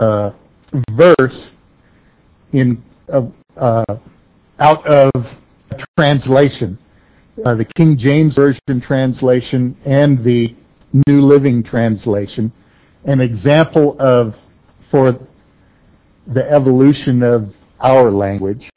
uh, 0.00 0.32
verse 0.90 1.52
in 2.52 2.82
uh, 3.08 3.84
out 4.58 4.86
of 4.86 5.12
a 5.70 5.84
translation, 5.96 6.76
uh, 7.44 7.54
the 7.54 7.64
King 7.64 7.96
James 7.96 8.34
Version 8.34 8.80
translation 8.82 9.76
and 9.84 10.24
the 10.24 10.56
New 11.06 11.20
Living 11.22 11.62
Translation, 11.62 12.52
an 13.04 13.20
example 13.20 13.96
of 14.00 14.34
for 14.90 15.20
the 16.26 16.50
evolution 16.50 17.22
of 17.22 17.54
our 17.80 18.10
language, 18.10 18.68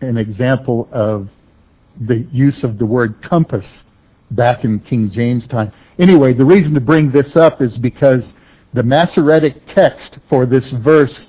an 0.00 0.16
example 0.16 0.88
of 0.92 1.28
the 2.00 2.26
use 2.32 2.64
of 2.64 2.78
the 2.78 2.86
word 2.86 3.22
compass 3.22 3.66
back 4.30 4.64
in 4.64 4.80
King 4.80 5.10
James 5.10 5.46
time. 5.46 5.72
Anyway, 5.98 6.32
the 6.32 6.44
reason 6.44 6.74
to 6.74 6.80
bring 6.80 7.10
this 7.10 7.36
up 7.36 7.60
is 7.60 7.76
because 7.76 8.32
the 8.72 8.82
Masoretic 8.82 9.66
text 9.66 10.18
for 10.28 10.46
this 10.46 10.70
verse 10.70 11.26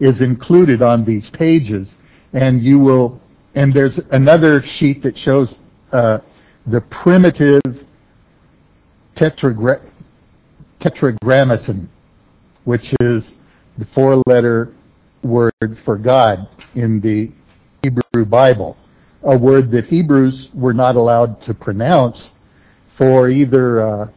is 0.00 0.20
included 0.20 0.82
on 0.82 1.04
these 1.04 1.28
pages, 1.30 1.94
and 2.32 2.62
you 2.62 2.78
will, 2.78 3.20
and 3.54 3.72
there's 3.72 3.98
another 4.10 4.62
sheet 4.62 5.02
that 5.02 5.16
shows 5.18 5.58
uh, 5.92 6.18
the 6.66 6.80
primitive 6.82 7.84
tetragra- 9.16 9.82
tetragrammaton, 10.80 11.88
which 12.64 12.94
is 13.00 13.32
the 13.78 13.84
four-letter 13.94 14.72
word 15.22 15.78
for 15.84 15.96
God 15.96 16.48
in 16.74 17.00
the 17.00 17.30
Hebrew 17.82 18.24
Bible, 18.24 18.76
a 19.26 19.36
word 19.36 19.72
that 19.72 19.86
Hebrews 19.86 20.48
were 20.54 20.72
not 20.72 20.94
allowed 20.94 21.42
to 21.42 21.54
pronounce 21.54 22.30
for 22.96 23.28
either 23.28 23.86
uh, 23.86 24.08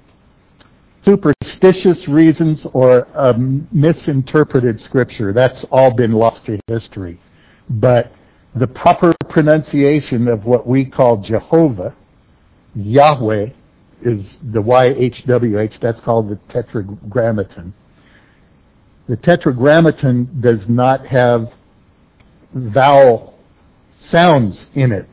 superstitious 1.03 2.07
reasons 2.07 2.65
or 2.73 2.99
a 3.15 3.33
misinterpreted 3.37 4.79
scripture. 4.79 5.33
That's 5.33 5.65
all 5.71 5.91
been 5.91 6.13
lost 6.13 6.45
to 6.45 6.59
history. 6.67 7.19
But 7.69 8.11
the 8.55 8.67
proper 8.67 9.15
pronunciation 9.29 10.27
of 10.27 10.45
what 10.45 10.67
we 10.67 10.85
call 10.85 11.17
Jehovah, 11.17 11.95
Yahweh, 12.75 13.49
is 14.03 14.37
the 14.43 14.61
YHWH. 14.61 15.79
That's 15.79 15.99
called 16.01 16.29
the 16.29 16.39
Tetragrammaton. 16.53 17.73
The 19.07 19.17
Tetragrammaton 19.17 20.39
does 20.39 20.69
not 20.69 21.07
have 21.07 21.51
vowel 22.53 23.38
sounds 24.01 24.69
in 24.73 24.91
it. 24.91 25.07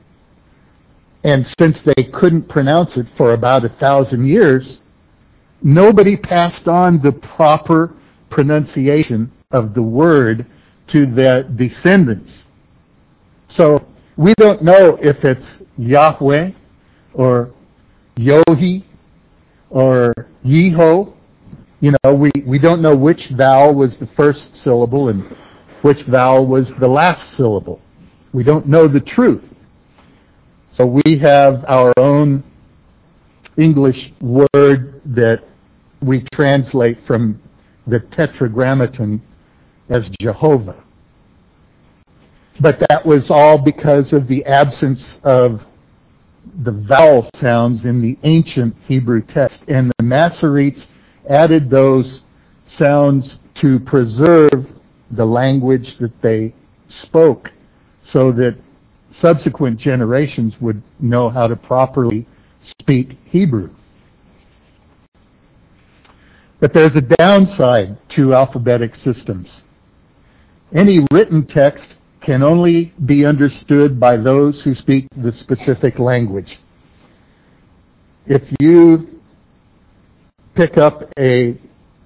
And 1.25 1.47
since 1.59 1.81
they 1.81 2.05
couldn't 2.05 2.49
pronounce 2.49 2.97
it 2.97 3.07
for 3.17 3.33
about 3.33 3.65
a 3.65 3.69
thousand 3.69 4.27
years, 4.27 4.79
nobody 5.63 6.17
passed 6.17 6.69
on 6.69 7.01
the 7.01 7.13
proper 7.13 7.93
pronunciation 8.31 9.33
of 9.51 9.75
the 9.75 9.83
word 9.83 10.47
to 10.89 11.07
their 11.07 11.43
descendants. 11.43 12.33
So 13.49 13.85
we 14.17 14.35
don't 14.35 14.63
know 14.63 14.99
if 15.03 15.25
it's 15.25 15.47
Yahweh 15.77 16.53
or 17.15 17.51
Yohi 18.17 18.85
or 19.71 20.15
Yeho. 20.45 21.13
You 21.81 21.95
know, 22.05 22.15
we, 22.15 22.31
we 22.45 22.59
don't 22.59 22.81
know 22.81 22.97
which 22.97 23.29
vowel 23.29 23.75
was 23.75 23.97
the 23.97 24.07
first 24.17 24.57
syllable 24.57 25.09
and 25.09 25.37
which 25.83 26.03
vowel 26.03 26.47
was 26.47 26.71
the 26.79 26.89
last 26.89 27.33
syllable. 27.37 27.81
We 28.33 28.43
don't 28.43 28.67
know 28.67 28.89
the 28.89 29.01
truth. 29.01 29.45
So 30.77 30.85
we 30.85 31.19
have 31.19 31.65
our 31.67 31.93
own 31.97 32.45
English 33.57 34.13
word 34.21 35.01
that 35.07 35.43
we 36.03 36.23
translate 36.35 37.07
from 37.07 37.41
the 37.87 38.01
Tetragrammaton 38.01 39.23
as 39.89 40.11
Jehovah. 40.21 40.83
But 42.61 42.81
that 42.89 43.07
was 43.07 43.31
all 43.31 43.59
because 43.59 44.13
of 44.13 44.29
the 44.29 44.45
absence 44.45 45.19
of 45.23 45.65
the 46.63 46.73
vowel 46.73 47.29
sounds 47.35 47.85
in 47.85 48.01
the 48.03 48.19
ancient 48.23 48.77
Hebrew 48.87 49.23
text. 49.23 49.63
And 49.69 49.93
the 49.99 50.05
Masoretes 50.05 50.87
added 51.29 51.71
those 51.71 52.23
sounds 52.67 53.39
to 53.57 53.81
preserve 53.81 54.67
the 55.11 55.27
language 55.27 55.99
that 55.99 56.21
they 56.23 56.55
spoke 56.89 57.53
so 58.13 58.33
that 58.33 58.57
subsequent 59.11 59.79
generations 59.79 60.55
would 60.61 60.83
know 61.01 61.29
how 61.31 61.47
to 61.47 61.57
properly 61.57 62.27
speak 62.81 63.19
Hebrew. 63.25 63.71
But 66.61 66.73
there's 66.73 66.97
a 66.97 67.03
downside 67.03 67.99
to 68.11 68.35
alphabetic 68.35 68.97
systems. 68.97 69.63
Any 70.73 71.07
written 71.11 71.47
text 71.47 71.95
can 72.21 72.43
only 72.43 72.93
be 73.05 73.25
understood 73.25 74.01
by 74.01 74.17
those 74.17 74.63
who 74.63 74.75
speak 74.75 75.07
the 75.17 75.33
specific 75.33 75.99
language. 75.99 76.59
If 78.27 78.43
you 78.59 79.21
pick 80.55 80.77
up 80.77 81.05
a 81.19 81.59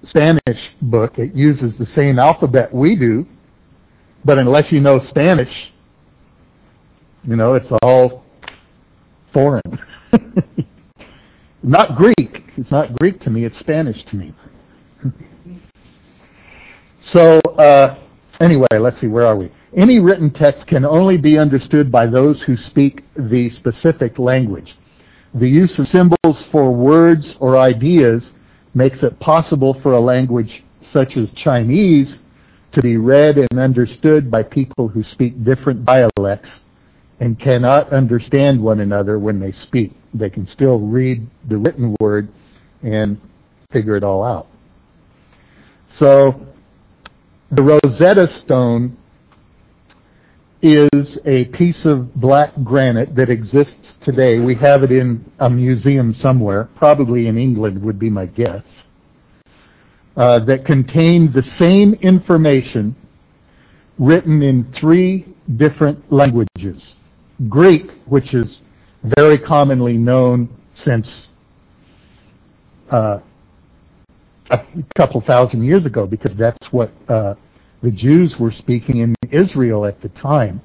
Spanish 0.03 0.69
book, 0.81 1.17
it 1.17 1.33
uses 1.33 1.75
the 1.77 1.85
same 1.85 2.19
alphabet 2.19 2.73
we 2.73 2.95
do, 2.95 3.25
but 4.23 4.37
unless 4.37 4.71
you 4.71 4.79
know 4.79 4.99
Spanish, 4.99 5.70
you 7.23 7.35
know, 7.35 7.53
it's 7.53 7.71
all 7.83 8.23
foreign. 9.33 9.61
not 11.63 11.95
Greek. 11.95 12.43
It's 12.57 12.71
not 12.71 12.97
Greek 12.99 13.19
to 13.21 13.29
me, 13.29 13.45
it's 13.45 13.57
Spanish 13.57 14.03
to 14.05 14.15
me. 14.15 14.33
so, 17.03 17.39
uh, 17.39 17.97
anyway, 18.39 18.67
let's 18.79 18.99
see, 18.99 19.07
where 19.07 19.25
are 19.25 19.35
we? 19.35 19.51
Any 19.75 19.99
written 19.99 20.31
text 20.31 20.67
can 20.67 20.83
only 20.83 21.17
be 21.17 21.37
understood 21.37 21.91
by 21.91 22.07
those 22.07 22.41
who 22.41 22.57
speak 22.57 23.05
the 23.15 23.49
specific 23.49 24.19
language. 24.19 24.75
The 25.33 25.47
use 25.47 25.79
of 25.79 25.87
symbols 25.87 26.43
for 26.51 26.71
words 26.71 27.35
or 27.39 27.57
ideas 27.57 28.31
makes 28.73 29.01
it 29.01 29.19
possible 29.19 29.73
for 29.75 29.93
a 29.93 29.99
language 29.99 30.63
such 30.81 31.15
as 31.15 31.31
Chinese 31.31 32.19
to 32.73 32.81
be 32.81 32.97
read 32.97 33.37
and 33.37 33.59
understood 33.59 34.29
by 34.29 34.43
people 34.43 34.89
who 34.89 35.03
speak 35.03 35.43
different 35.43 35.85
dialects 35.85 36.59
and 37.21 37.39
cannot 37.39 37.93
understand 37.93 38.59
one 38.59 38.79
another 38.79 39.19
when 39.19 39.39
they 39.39 39.51
speak. 39.51 39.93
They 40.11 40.31
can 40.31 40.47
still 40.47 40.79
read 40.79 41.27
the 41.47 41.55
written 41.55 41.95
word 41.99 42.29
and 42.81 43.21
figure 43.71 43.95
it 43.95 44.03
all 44.03 44.23
out. 44.23 44.47
So 45.91 46.47
the 47.51 47.61
Rosetta 47.61 48.27
Stone 48.27 48.97
is 50.63 51.19
a 51.23 51.45
piece 51.45 51.85
of 51.85 52.15
black 52.15 52.53
granite 52.63 53.15
that 53.15 53.29
exists 53.29 53.97
today. 54.01 54.39
We 54.39 54.55
have 54.55 54.81
it 54.81 54.91
in 54.91 55.31
a 55.37 55.49
museum 55.49 56.15
somewhere, 56.15 56.69
probably 56.75 57.27
in 57.27 57.37
England 57.37 57.83
would 57.83 57.99
be 57.99 58.09
my 58.09 58.25
guess, 58.25 58.63
uh, 60.17 60.39
that 60.39 60.65
contained 60.65 61.33
the 61.33 61.43
same 61.43 61.93
information 61.95 62.95
written 63.99 64.41
in 64.41 64.71
three 64.73 65.27
different 65.55 66.11
languages. 66.11 66.95
Greek, 67.49 67.91
which 68.05 68.33
is 68.33 68.59
very 69.03 69.37
commonly 69.37 69.97
known 69.97 70.49
since 70.75 71.27
uh, 72.89 73.19
a 74.49 74.65
couple 74.95 75.21
thousand 75.21 75.63
years 75.63 75.85
ago, 75.85 76.05
because 76.05 76.35
that's 76.35 76.71
what 76.71 76.91
uh, 77.07 77.35
the 77.81 77.91
Jews 77.91 78.37
were 78.37 78.51
speaking 78.51 78.97
in 78.97 79.15
Israel 79.31 79.85
at 79.85 80.01
the 80.01 80.09
time, 80.09 80.61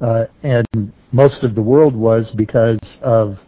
uh, 0.00 0.26
and 0.42 0.92
most 1.12 1.42
of 1.42 1.54
the 1.54 1.62
world 1.62 1.96
was 1.96 2.30
because 2.32 2.78
of. 3.02 3.38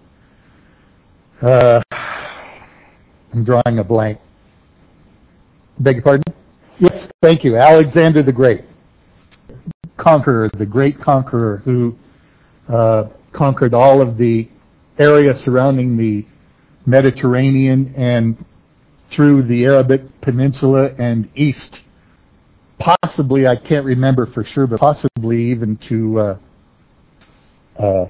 Uh, 1.43 1.83
I'm 1.91 3.45
drawing 3.45 3.81
a 3.81 3.85
blank. 3.85 4.21
Beg 5.81 5.97
your 5.97 6.03
pardon? 6.03 6.23
Yes, 6.79 7.09
thank 7.21 7.43
you. 7.43 7.57
Alexander 7.57 8.23
the 8.23 8.33
Great, 8.33 8.63
conqueror, 9.97 10.51
the 10.57 10.67
great 10.67 11.01
conqueror 11.01 11.59
who 11.65 11.97
uh, 12.69 13.05
conquered 13.33 13.75
all 13.75 14.01
of 14.01 14.17
the 14.17 14.49
area 14.99 15.37
surrounding 15.37 15.97
the 15.97 16.27
Mediterranean 16.87 17.95
and 17.97 18.45
through 19.11 19.43
the 19.43 19.65
Arabic 19.65 20.21
Peninsula 20.21 20.91
and 20.99 21.29
east 21.35 21.81
possibly, 22.79 23.47
I 23.47 23.57
can't 23.57 23.85
remember 23.85 24.27
for 24.27 24.45
sure, 24.45 24.67
but 24.67 24.81
possibly 24.81 25.51
even 25.51 25.77
to 25.89 26.21
uh, 26.21 26.39
uh, 27.79 28.09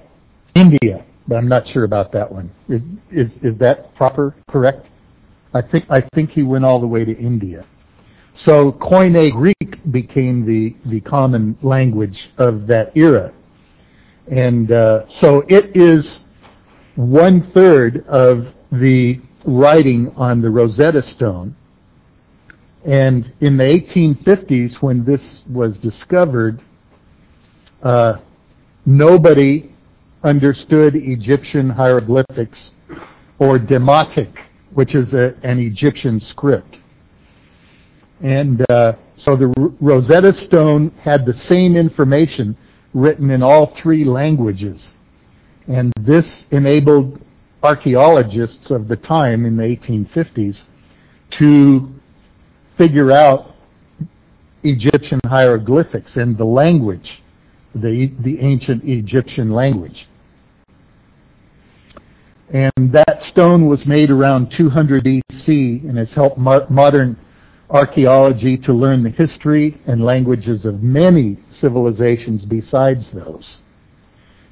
India, 0.53 1.05
but 1.27 1.35
I'm 1.35 1.47
not 1.47 1.67
sure 1.67 1.83
about 1.83 2.11
that 2.11 2.31
one. 2.31 2.51
Is, 2.67 2.81
is, 3.11 3.33
is 3.41 3.57
that 3.59 3.95
proper, 3.95 4.35
correct? 4.49 4.89
I 5.53 5.61
think 5.61 5.85
I 5.89 6.01
think 6.13 6.31
he 6.31 6.43
went 6.43 6.65
all 6.65 6.81
the 6.81 6.87
way 6.87 7.05
to 7.05 7.17
India. 7.17 7.65
So 8.33 8.73
Koine 8.73 9.31
Greek 9.31 9.79
became 9.89 10.45
the, 10.45 10.75
the 10.85 10.99
common 10.99 11.57
language 11.61 12.29
of 12.37 12.67
that 12.67 12.91
era. 12.97 13.31
And 14.27 14.71
uh, 14.71 15.07
so 15.09 15.43
it 15.47 15.75
is 15.75 16.23
one 16.95 17.51
third 17.51 18.05
of 18.07 18.47
the 18.71 19.21
writing 19.45 20.11
on 20.15 20.41
the 20.41 20.49
Rosetta 20.49 21.03
Stone 21.03 21.55
and 22.85 23.33
in 23.41 23.57
the 23.57 23.63
1850s, 23.63 24.75
when 24.75 25.03
this 25.05 25.39
was 25.49 25.75
discovered, 25.79 26.61
uh, 27.81 28.17
nobody 28.85 29.71
understood 30.23 30.95
Egyptian 30.95 31.71
hieroglyphics 31.71 32.69
or 33.39 33.57
Demotic, 33.57 34.31
which 34.73 34.93
is 34.93 35.15
a, 35.15 35.33
an 35.41 35.57
Egyptian 35.57 36.19
script. 36.19 36.77
And 38.21 38.63
uh, 38.69 38.93
so 39.17 39.35
the 39.35 39.47
Rosetta 39.81 40.33
Stone 40.33 40.91
had 41.01 41.25
the 41.25 41.33
same 41.33 41.75
information 41.75 42.55
written 42.95 43.29
in 43.29 43.43
all 43.43 43.67
three 43.75 44.05
languages. 44.05 44.93
And 45.67 45.91
this 45.99 46.45
enabled 46.49 47.19
archaeologists 47.61 48.71
of 48.71 48.87
the 48.87 48.95
time 48.95 49.45
in 49.45 49.57
the 49.57 49.63
1850s 49.63 50.61
to 51.31 51.93
figure 52.77 53.11
out 53.11 53.53
Egyptian 54.63 55.19
hieroglyphics 55.25 56.15
and 56.15 56.37
the 56.37 56.45
language, 56.45 57.21
the, 57.73 58.11
the 58.19 58.39
ancient 58.39 58.83
Egyptian 58.85 59.51
language. 59.51 60.07
And 62.49 62.93
that 62.93 63.23
stone 63.23 63.67
was 63.67 63.85
made 63.85 64.09
around 64.09 64.51
200 64.51 65.03
BC 65.03 65.83
and 65.89 65.97
has 65.97 66.13
helped 66.13 66.37
mo- 66.37 66.65
modern 66.69 67.17
archaeology 67.69 68.57
to 68.57 68.73
learn 68.73 69.03
the 69.03 69.09
history 69.09 69.79
and 69.87 70.03
languages 70.03 70.65
of 70.65 70.83
many 70.83 71.37
civilizations 71.49 72.45
besides 72.45 73.09
those. 73.11 73.57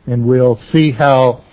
And 0.07 0.25
we'll 0.25 0.55
see 0.55 0.91
how 0.91 1.43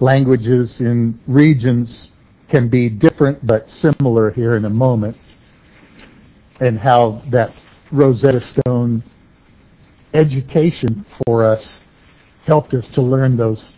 languages 0.00 0.80
in 0.80 1.20
regions 1.26 2.10
can 2.48 2.68
be 2.68 2.88
different 2.88 3.46
but 3.46 3.70
similar 3.70 4.30
here 4.30 4.56
in 4.56 4.64
a 4.64 4.70
moment 4.70 5.16
and 6.60 6.78
how 6.78 7.22
that 7.30 7.52
Rosetta 7.90 8.40
Stone 8.40 9.02
education 10.12 11.04
for 11.26 11.44
us 11.44 11.80
helped 12.46 12.74
us 12.74 12.86
to 12.88 13.02
learn 13.02 13.36
those 13.36 13.72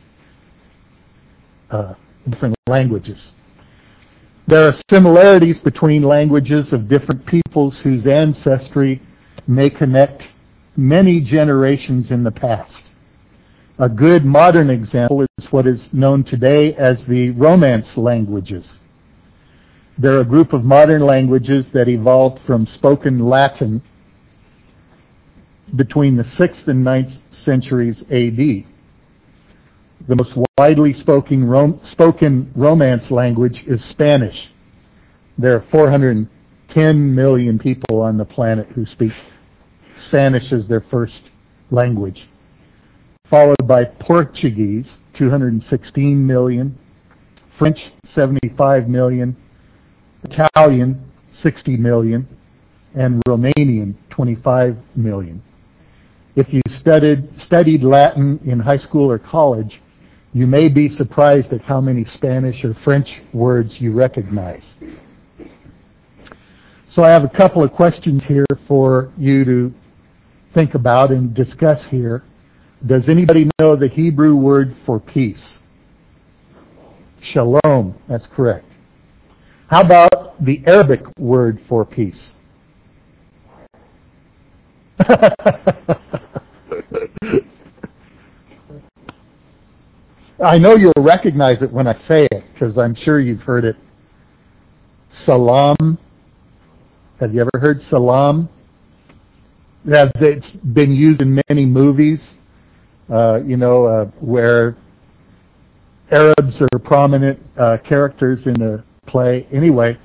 uh, 1.70 1.94
different 2.28 2.54
languages. 2.66 3.32
There 4.48 4.68
are 4.68 4.74
similarities 4.88 5.58
between 5.58 6.02
languages 6.02 6.72
of 6.72 6.88
different 6.88 7.26
peoples 7.26 7.78
whose 7.78 8.06
ancestry 8.06 9.02
may 9.48 9.70
connect 9.70 10.22
many 10.76 11.20
generations 11.20 12.12
in 12.12 12.22
the 12.22 12.30
past. 12.30 12.84
A 13.80 13.88
good 13.88 14.24
modern 14.24 14.70
example 14.70 15.22
is 15.22 15.52
what 15.52 15.66
is 15.66 15.92
known 15.92 16.22
today 16.22 16.74
as 16.74 17.04
the 17.06 17.30
Romance 17.30 17.96
languages. 17.96 18.78
They're 19.98 20.20
a 20.20 20.24
group 20.24 20.52
of 20.52 20.64
modern 20.64 21.02
languages 21.02 21.68
that 21.72 21.88
evolved 21.88 22.40
from 22.46 22.68
spoken 22.68 23.28
Latin 23.28 23.82
between 25.74 26.16
the 26.16 26.22
6th 26.22 26.68
and 26.68 26.86
9th 26.86 27.18
centuries 27.32 28.00
AD. 28.10 28.64
The 30.08 30.14
most 30.14 30.36
widely 30.56 30.94
spoken, 30.94 31.44
rom- 31.48 31.80
spoken 31.82 32.52
Romance 32.54 33.10
language 33.10 33.64
is 33.66 33.84
Spanish. 33.84 34.50
There 35.36 35.56
are 35.56 35.64
410 35.72 37.14
million 37.14 37.58
people 37.58 38.02
on 38.02 38.16
the 38.16 38.24
planet 38.24 38.68
who 38.68 38.86
speak 38.86 39.12
Spanish 39.98 40.52
as 40.52 40.68
their 40.68 40.80
first 40.80 41.22
language, 41.72 42.28
followed 43.28 43.66
by 43.66 43.84
Portuguese, 43.84 44.88
216 45.14 46.24
million, 46.24 46.78
French, 47.58 47.90
75 48.04 48.88
million, 48.88 49.36
Italian, 50.22 51.10
60 51.32 51.76
million, 51.78 52.28
and 52.94 53.20
Romanian, 53.26 53.96
25 54.10 54.76
million. 54.94 55.42
If 56.36 56.52
you 56.52 56.62
studied, 56.68 57.42
studied 57.42 57.82
Latin 57.82 58.38
in 58.44 58.60
high 58.60 58.76
school 58.76 59.10
or 59.10 59.18
college, 59.18 59.80
you 60.36 60.46
may 60.46 60.68
be 60.68 60.86
surprised 60.86 61.50
at 61.54 61.62
how 61.62 61.80
many 61.80 62.04
Spanish 62.04 62.62
or 62.62 62.74
French 62.84 63.22
words 63.32 63.80
you 63.80 63.94
recognize. 63.94 64.62
So 66.90 67.02
I 67.02 67.08
have 67.08 67.24
a 67.24 67.28
couple 67.30 67.64
of 67.64 67.72
questions 67.72 68.22
here 68.24 68.44
for 68.68 69.10
you 69.16 69.46
to 69.46 69.72
think 70.52 70.74
about 70.74 71.10
and 71.10 71.32
discuss 71.32 71.86
here. 71.86 72.22
Does 72.84 73.08
anybody 73.08 73.48
know 73.58 73.76
the 73.76 73.88
Hebrew 73.88 74.36
word 74.36 74.76
for 74.84 75.00
peace? 75.00 75.60
Shalom, 77.22 77.94
that's 78.06 78.26
correct. 78.26 78.66
How 79.68 79.80
about 79.80 80.44
the 80.44 80.62
Arabic 80.66 81.00
word 81.18 81.62
for 81.66 81.86
peace? 81.86 82.34
I 90.38 90.58
know 90.58 90.76
you'll 90.76 90.92
recognize 90.98 91.62
it 91.62 91.72
when 91.72 91.86
I 91.86 91.94
say 92.06 92.28
it 92.30 92.44
because 92.52 92.76
I'm 92.76 92.94
sure 92.94 93.18
you've 93.18 93.40
heard 93.40 93.64
it. 93.64 93.76
Salam. 95.24 95.96
Have 97.20 97.34
you 97.34 97.40
ever 97.40 97.58
heard 97.58 97.82
salam? 97.82 98.50
That 99.86 100.12
it's 100.16 100.50
been 100.50 100.92
used 100.92 101.22
in 101.22 101.40
many 101.48 101.64
movies, 101.64 102.20
uh, 103.10 103.40
you 103.46 103.56
know, 103.56 103.86
uh, 103.86 104.04
where 104.20 104.76
Arabs 106.10 106.60
are 106.60 106.78
prominent 106.80 107.40
uh, 107.56 107.78
characters 107.78 108.46
in 108.46 108.60
a 108.60 108.84
play. 109.06 109.46
Anyway, 109.50 109.96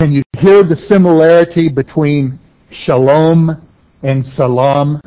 can 0.00 0.10
you 0.10 0.24
hear 0.38 0.64
the 0.64 0.76
similarity 0.76 1.68
between 1.68 2.40
shalom 2.70 3.64
and 4.02 4.26
salam? 4.26 5.00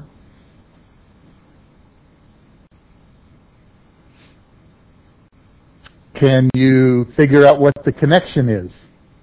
Can 6.17 6.49
you 6.55 7.05
figure 7.15 7.45
out 7.45 7.59
what 7.59 7.75
the 7.85 7.91
connection 7.91 8.49
is 8.49 8.71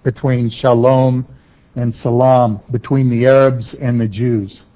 between 0.05 0.49
shalom 0.49 1.27
and 1.75 1.93
salam, 1.93 2.61
between 2.71 3.11
the 3.11 3.27
Arabs 3.27 3.75
and 3.75 4.01
the 4.01 4.07
Jews? 4.07 4.67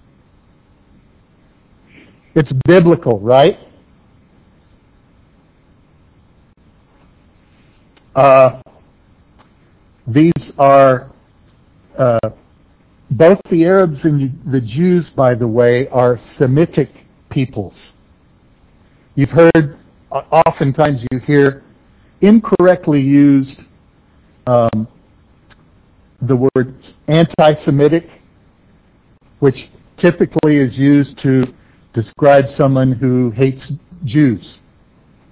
It's 2.34 2.50
biblical, 2.66 3.20
right? 3.20 3.60
Uh, 8.16 8.62
these 10.08 10.52
are 10.58 11.12
uh, 11.96 12.18
both 13.12 13.40
the 13.48 13.64
Arabs 13.64 14.04
and 14.04 14.42
the 14.50 14.60
Jews, 14.60 15.08
by 15.10 15.36
the 15.36 15.46
way, 15.46 15.86
are 15.90 16.18
Semitic 16.36 16.90
peoples. 17.30 17.92
You've 19.14 19.30
heard, 19.30 19.78
oftentimes 20.10 21.04
you 21.12 21.20
hear 21.20 21.62
incorrectly 22.20 23.00
used 23.00 23.62
um, 24.46 24.88
the 26.20 26.36
word 26.36 26.74
anti-Semitic, 27.06 28.08
which 29.38 29.70
typically 29.96 30.56
is 30.56 30.76
used 30.76 31.18
to 31.18 31.44
describe 31.92 32.48
someone 32.50 32.92
who 32.92 33.30
hates 33.30 33.72
Jews, 34.04 34.58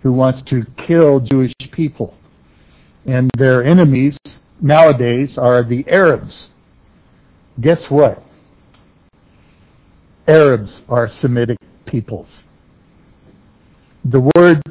who 0.02 0.12
wants 0.12 0.42
to 0.42 0.64
kill 0.76 1.20
Jewish 1.20 1.52
people. 1.72 2.14
And 3.06 3.30
their 3.36 3.62
enemies 3.62 4.18
nowadays 4.60 5.38
are 5.38 5.62
the 5.62 5.84
Arabs. 5.88 6.48
Guess 7.60 7.90
what? 7.90 8.22
Arabs 10.26 10.82
are 10.88 11.08
Semitic 11.08 11.58
peoples. 11.84 12.28
The 14.04 14.28
word 14.36 14.62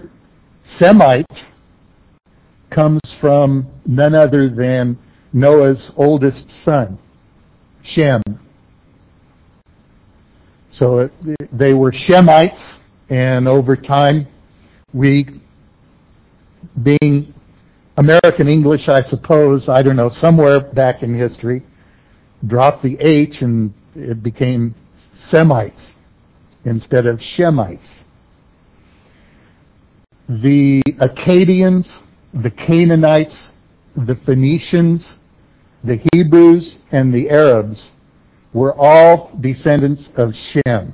Semite 0.78 1.26
comes 2.70 3.02
from 3.20 3.68
none 3.86 4.16
other 4.16 4.50
than 4.50 4.98
Noah's 5.32 5.92
oldest 5.96 6.50
son, 6.64 6.98
Shem. 7.84 8.22
So 10.72 11.10
they 11.52 11.74
were 11.74 11.92
Shemites, 11.92 12.60
and 13.10 13.48
over 13.48 13.76
time, 13.76 14.28
we, 14.94 15.42
being 16.82 17.34
American 17.98 18.48
English, 18.48 18.90
I 18.90 19.02
suppose, 19.04 19.70
I 19.70 19.82
don't 19.82 19.96
know, 19.96 20.10
somewhere 20.10 20.60
back 20.60 21.02
in 21.02 21.18
history, 21.18 21.64
dropped 22.46 22.84
the 22.84 22.98
H 23.00 23.42
and 23.42 23.74
it 23.96 24.22
became 24.22 24.76
Semites 25.30 25.82
instead 26.66 27.06
of 27.06 27.20
Shemites. 27.20 27.88
The 30.28 30.82
Akkadians 31.00 31.90
the 32.36 32.52
Canaanites, 32.52 33.52
the 33.96 34.16
Phoenicians, 34.16 35.16
the 35.84 36.02
Hebrews, 36.14 36.76
and 36.92 37.14
the 37.14 37.30
Arabs 37.30 37.92
were 38.52 38.74
all 38.76 39.32
descendants 39.40 40.10
of 40.16 40.36
Shem. 40.36 40.94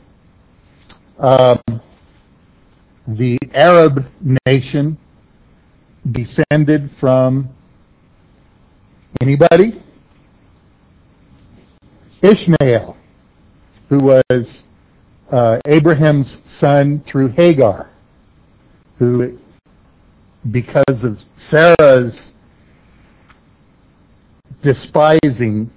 Um, 1.17 1.59
the 3.07 3.39
Arab 3.53 4.05
nation 4.45 4.97
descended 6.09 6.91
from 6.99 7.49
anybody? 9.19 9.81
Ishmael, 12.21 12.97
who 13.89 13.99
was 13.99 14.63
uh, 15.31 15.59
Abraham's 15.65 16.37
son 16.59 17.03
through 17.07 17.29
Hagar, 17.29 17.89
who 18.99 19.39
because 20.49 21.03
of 21.03 21.19
Sarah's 21.49 22.17
despising 24.63 25.71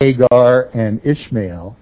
Hagar 0.00 0.70
and 0.72 1.00
Ishmael, 1.04 1.76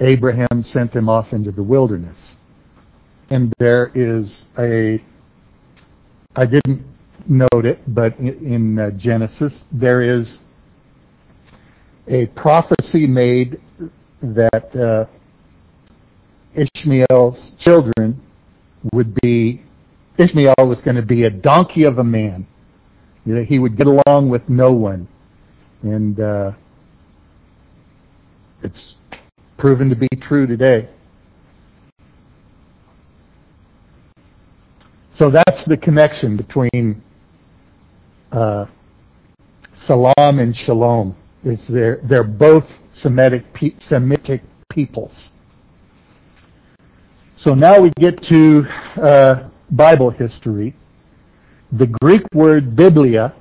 Abraham 0.00 0.62
sent 0.62 0.92
them 0.92 1.08
off 1.08 1.32
into 1.32 1.50
the 1.50 1.62
wilderness. 1.62 2.18
And 3.30 3.52
there 3.58 3.90
is 3.94 4.44
a, 4.58 5.02
I 6.36 6.46
didn't 6.46 6.84
note 7.26 7.64
it, 7.64 7.80
but 7.86 8.18
in, 8.18 8.78
uh, 8.78 8.90
Genesis, 8.90 9.60
there 9.72 10.02
is 10.02 10.38
a 12.06 12.26
prophecy 12.26 13.06
made 13.06 13.60
that 14.20 14.76
uh, 14.76 15.06
Ishmael's 16.54 17.52
children 17.58 18.20
would 18.92 19.14
be 19.14 19.62
Ishmael 20.18 20.54
was 20.58 20.80
going 20.80 20.96
to 20.96 21.02
be 21.02 21.24
a 21.24 21.30
donkey 21.30 21.84
of 21.84 21.98
a 21.98 22.04
man. 22.04 22.46
You 23.24 23.34
know, 23.36 23.42
he 23.42 23.58
would 23.58 23.76
get 23.76 23.86
along 23.86 24.28
with 24.28 24.48
no 24.48 24.72
one, 24.72 25.08
and 25.82 26.20
uh, 26.20 26.52
it's 28.62 28.94
proven 29.56 29.88
to 29.90 29.96
be 29.96 30.08
true 30.20 30.46
today. 30.46 30.88
So 35.16 35.30
that's 35.30 35.64
the 35.64 35.76
connection 35.76 36.36
between 36.36 37.02
uh, 38.32 38.66
Salam 39.86 40.38
and 40.38 40.56
Shalom. 40.56 41.16
Is 41.44 41.60
they're, 41.68 42.00
they're 42.02 42.24
both 42.24 42.64
Semitic, 42.94 43.44
Semitic 43.80 44.42
peoples. 44.68 45.30
So 47.44 47.54
now 47.54 47.78
we 47.78 47.92
get 48.00 48.22
to 48.28 48.66
uh, 48.96 49.50
Bible 49.70 50.08
history. 50.08 50.74
The 51.72 51.86
Greek 52.00 52.22
word 52.32 52.74
biblia 52.74 53.34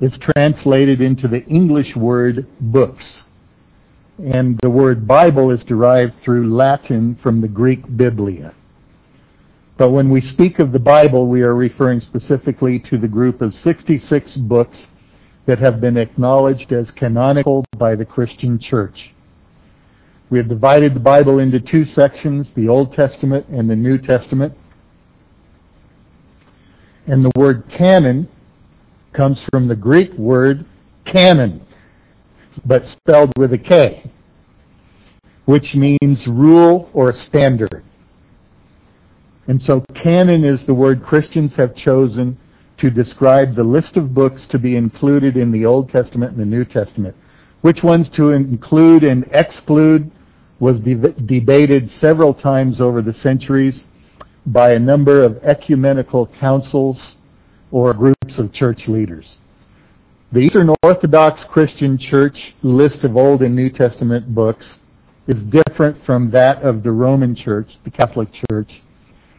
is 0.00 0.16
translated 0.18 1.00
into 1.00 1.26
the 1.26 1.44
English 1.46 1.96
word 1.96 2.46
books. 2.60 3.24
and 4.18 4.60
the 4.62 4.70
word 4.70 5.08
Bible 5.08 5.50
is 5.50 5.64
derived 5.64 6.22
through 6.22 6.54
Latin 6.54 7.18
from 7.20 7.40
the 7.40 7.48
Greek 7.48 7.82
biblia. 7.96 8.54
But 9.76 9.90
when 9.90 10.08
we 10.08 10.20
speak 10.20 10.60
of 10.60 10.70
the 10.70 10.78
Bible, 10.78 11.26
we 11.26 11.42
are 11.42 11.56
referring 11.56 12.00
specifically 12.00 12.78
to 12.78 12.96
the 12.96 13.08
group 13.08 13.42
of 13.42 13.56
66 13.56 14.36
books 14.36 14.86
that 15.46 15.58
have 15.58 15.80
been 15.80 15.96
acknowledged 15.96 16.72
as 16.72 16.92
canonical 16.92 17.64
by 17.76 17.96
the 17.96 18.04
Christian 18.04 18.60
Church. 18.60 19.14
We 20.30 20.38
have 20.38 20.48
divided 20.48 20.94
the 20.94 21.00
Bible 21.00 21.38
into 21.38 21.58
two 21.58 21.86
sections, 21.86 22.50
the 22.54 22.68
Old 22.68 22.92
Testament 22.92 23.46
and 23.48 23.68
the 23.68 23.76
New 23.76 23.96
Testament. 23.96 24.52
And 27.06 27.24
the 27.24 27.32
word 27.34 27.64
canon 27.70 28.28
comes 29.14 29.42
from 29.50 29.68
the 29.68 29.74
Greek 29.74 30.12
word 30.14 30.66
canon, 31.06 31.66
but 32.66 32.86
spelled 32.86 33.32
with 33.38 33.54
a 33.54 33.58
K, 33.58 34.10
which 35.46 35.74
means 35.74 36.26
rule 36.26 36.90
or 36.92 37.14
standard. 37.14 37.82
And 39.46 39.62
so 39.62 39.80
canon 39.94 40.44
is 40.44 40.66
the 40.66 40.74
word 40.74 41.02
Christians 41.02 41.56
have 41.56 41.74
chosen 41.74 42.36
to 42.76 42.90
describe 42.90 43.54
the 43.54 43.64
list 43.64 43.96
of 43.96 44.12
books 44.12 44.46
to 44.48 44.58
be 44.58 44.76
included 44.76 45.38
in 45.38 45.52
the 45.52 45.64
Old 45.64 45.90
Testament 45.90 46.32
and 46.32 46.40
the 46.40 46.44
New 46.44 46.66
Testament. 46.66 47.16
Which 47.62 47.82
ones 47.82 48.10
to 48.10 48.32
include 48.32 49.04
and 49.04 49.26
exclude 49.32 50.10
was 50.60 50.80
de- 50.80 50.94
debated 50.94 51.90
several 51.90 52.34
times 52.34 52.80
over 52.80 53.02
the 53.02 53.14
centuries 53.14 53.84
by 54.46 54.72
a 54.72 54.78
number 54.78 55.22
of 55.22 55.42
ecumenical 55.44 56.26
councils 56.26 56.98
or 57.70 57.92
groups 57.94 58.38
of 58.38 58.52
church 58.52 58.88
leaders. 58.88 59.36
The 60.32 60.40
Eastern 60.40 60.74
Orthodox 60.82 61.44
Christian 61.44 61.96
Church 61.96 62.54
list 62.62 63.04
of 63.04 63.16
Old 63.16 63.42
and 63.42 63.54
New 63.54 63.70
Testament 63.70 64.34
books 64.34 64.66
is 65.26 65.40
different 65.42 66.04
from 66.04 66.30
that 66.30 66.62
of 66.62 66.82
the 66.82 66.92
Roman 66.92 67.34
Church, 67.34 67.78
the 67.84 67.90
Catholic 67.90 68.28
Church, 68.50 68.82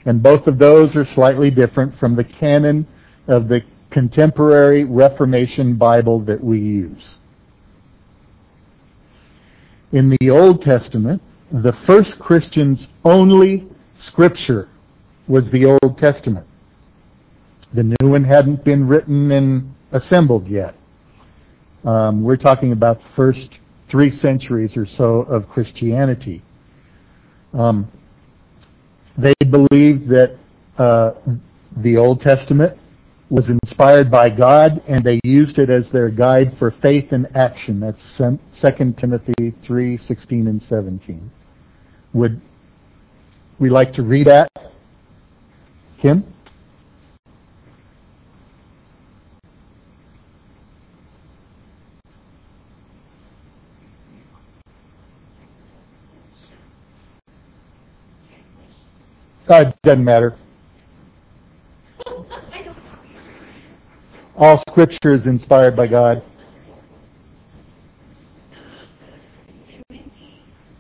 and 0.05 0.23
both 0.23 0.47
of 0.47 0.58
those 0.58 0.95
are 0.95 1.05
slightly 1.05 1.51
different 1.51 1.97
from 1.99 2.15
the 2.15 2.23
canon 2.23 2.88
of 3.27 3.47
the 3.47 3.62
contemporary 3.89 4.84
Reformation 4.84 5.75
Bible 5.75 6.19
that 6.21 6.43
we 6.43 6.60
use. 6.60 7.15
In 9.91 10.15
the 10.19 10.30
Old 10.30 10.62
Testament, 10.62 11.21
the 11.52 11.73
first 11.73 12.19
Christian's 12.19 12.88
only 13.04 13.67
scripture 14.02 14.69
was 15.28 15.49
the 15.49 15.65
Old 15.65 15.97
Testament. 15.97 16.45
The 17.73 17.84
new 17.84 18.10
one 18.10 18.23
hadn't 18.23 18.63
been 18.63 18.88
written 18.88 19.32
and 19.32 19.75
assembled 19.91 20.47
yet. 20.47 20.75
Um, 21.84 22.23
we're 22.23 22.38
talking 22.38 22.71
about 22.71 23.02
the 23.02 23.10
first 23.15 23.49
three 23.89 24.12
centuries 24.12 24.78
or 24.78 24.86
so 24.86 25.21
of 25.21 25.49
Christianity. 25.49 26.43
Um, 27.54 27.91
they 29.17 29.34
believed 29.39 30.10
that 30.10 30.38
uh, 30.78 31.13
the 31.78 31.97
Old 31.97 32.21
Testament 32.21 32.78
was 33.29 33.49
inspired 33.49 34.09
by 34.09 34.29
God, 34.29 34.81
and 34.87 35.03
they 35.03 35.19
used 35.23 35.59
it 35.59 35.69
as 35.69 35.89
their 35.91 36.09
guide 36.09 36.55
for 36.57 36.71
faith 36.71 37.11
and 37.11 37.27
action. 37.35 37.79
That's 37.79 38.01
2 38.17 38.93
Timothy 38.97 39.53
3, 39.63 39.97
16 39.97 40.47
and 40.47 40.61
17. 40.63 41.31
Would 42.13 42.41
we 43.59 43.69
like 43.69 43.93
to 43.93 44.03
read 44.03 44.27
that? 44.27 44.49
Kim? 46.01 46.23
Uh, 59.47 59.71
doesn't 59.83 60.03
matter. 60.03 60.37
All 64.39 64.63
scripture 64.69 65.13
is 65.13 65.25
inspired 65.25 65.75
by 65.75 65.88
God. 65.88 66.23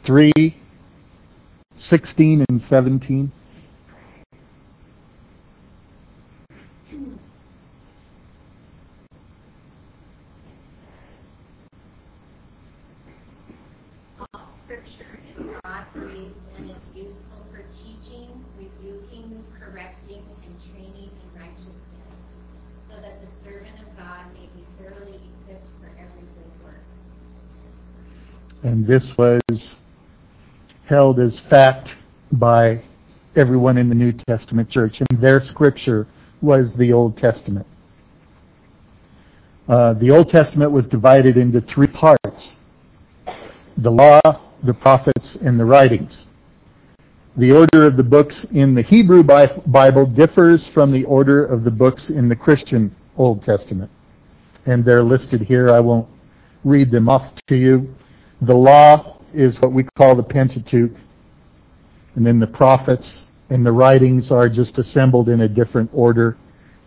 Three, 0.05 0.55
sixteen, 1.77 2.45
and 2.47 2.61
17. 2.69 3.33
This 28.89 29.07
was 29.19 29.75
held 30.85 31.19
as 31.19 31.39
fact 31.41 31.95
by 32.31 32.81
everyone 33.35 33.77
in 33.77 33.87
the 33.87 33.93
New 33.93 34.11
Testament 34.11 34.67
church. 34.67 34.99
And 34.99 35.21
their 35.21 35.45
scripture 35.45 36.07
was 36.41 36.73
the 36.73 36.91
Old 36.91 37.15
Testament. 37.15 37.67
Uh, 39.67 39.93
the 39.93 40.09
Old 40.09 40.31
Testament 40.31 40.71
was 40.71 40.87
divided 40.87 41.37
into 41.37 41.61
three 41.61 41.85
parts 41.85 42.57
the 43.77 43.91
law, 43.91 44.19
the 44.63 44.73
prophets, 44.73 45.37
and 45.39 45.59
the 45.59 45.65
writings. 45.65 46.25
The 47.37 47.51
order 47.51 47.85
of 47.85 47.95
the 47.95 48.03
books 48.03 48.43
in 48.51 48.73
the 48.73 48.81
Hebrew 48.81 49.21
Bible 49.23 50.07
differs 50.07 50.67
from 50.69 50.91
the 50.91 51.03
order 51.03 51.45
of 51.45 51.63
the 51.63 51.71
books 51.71 52.09
in 52.09 52.27
the 52.27 52.35
Christian 52.35 52.95
Old 53.15 53.43
Testament. 53.43 53.91
And 54.65 54.83
they're 54.83 55.03
listed 55.03 55.43
here. 55.43 55.71
I 55.71 55.79
won't 55.79 56.07
read 56.63 56.89
them 56.89 57.07
off 57.07 57.31
to 57.49 57.55
you. 57.55 57.95
The 58.41 58.53
law 58.53 59.17
is 59.33 59.59
what 59.59 59.73
we 59.73 59.83
call 59.97 60.15
the 60.15 60.23
Pentateuch, 60.23 60.95
and 62.15 62.25
then 62.25 62.39
the 62.39 62.47
prophets 62.47 63.25
and 63.49 63.65
the 63.65 63.71
writings 63.71 64.31
are 64.31 64.47
just 64.47 64.77
assembled 64.77 65.29
in 65.29 65.41
a 65.41 65.47
different 65.47 65.89
order 65.93 66.37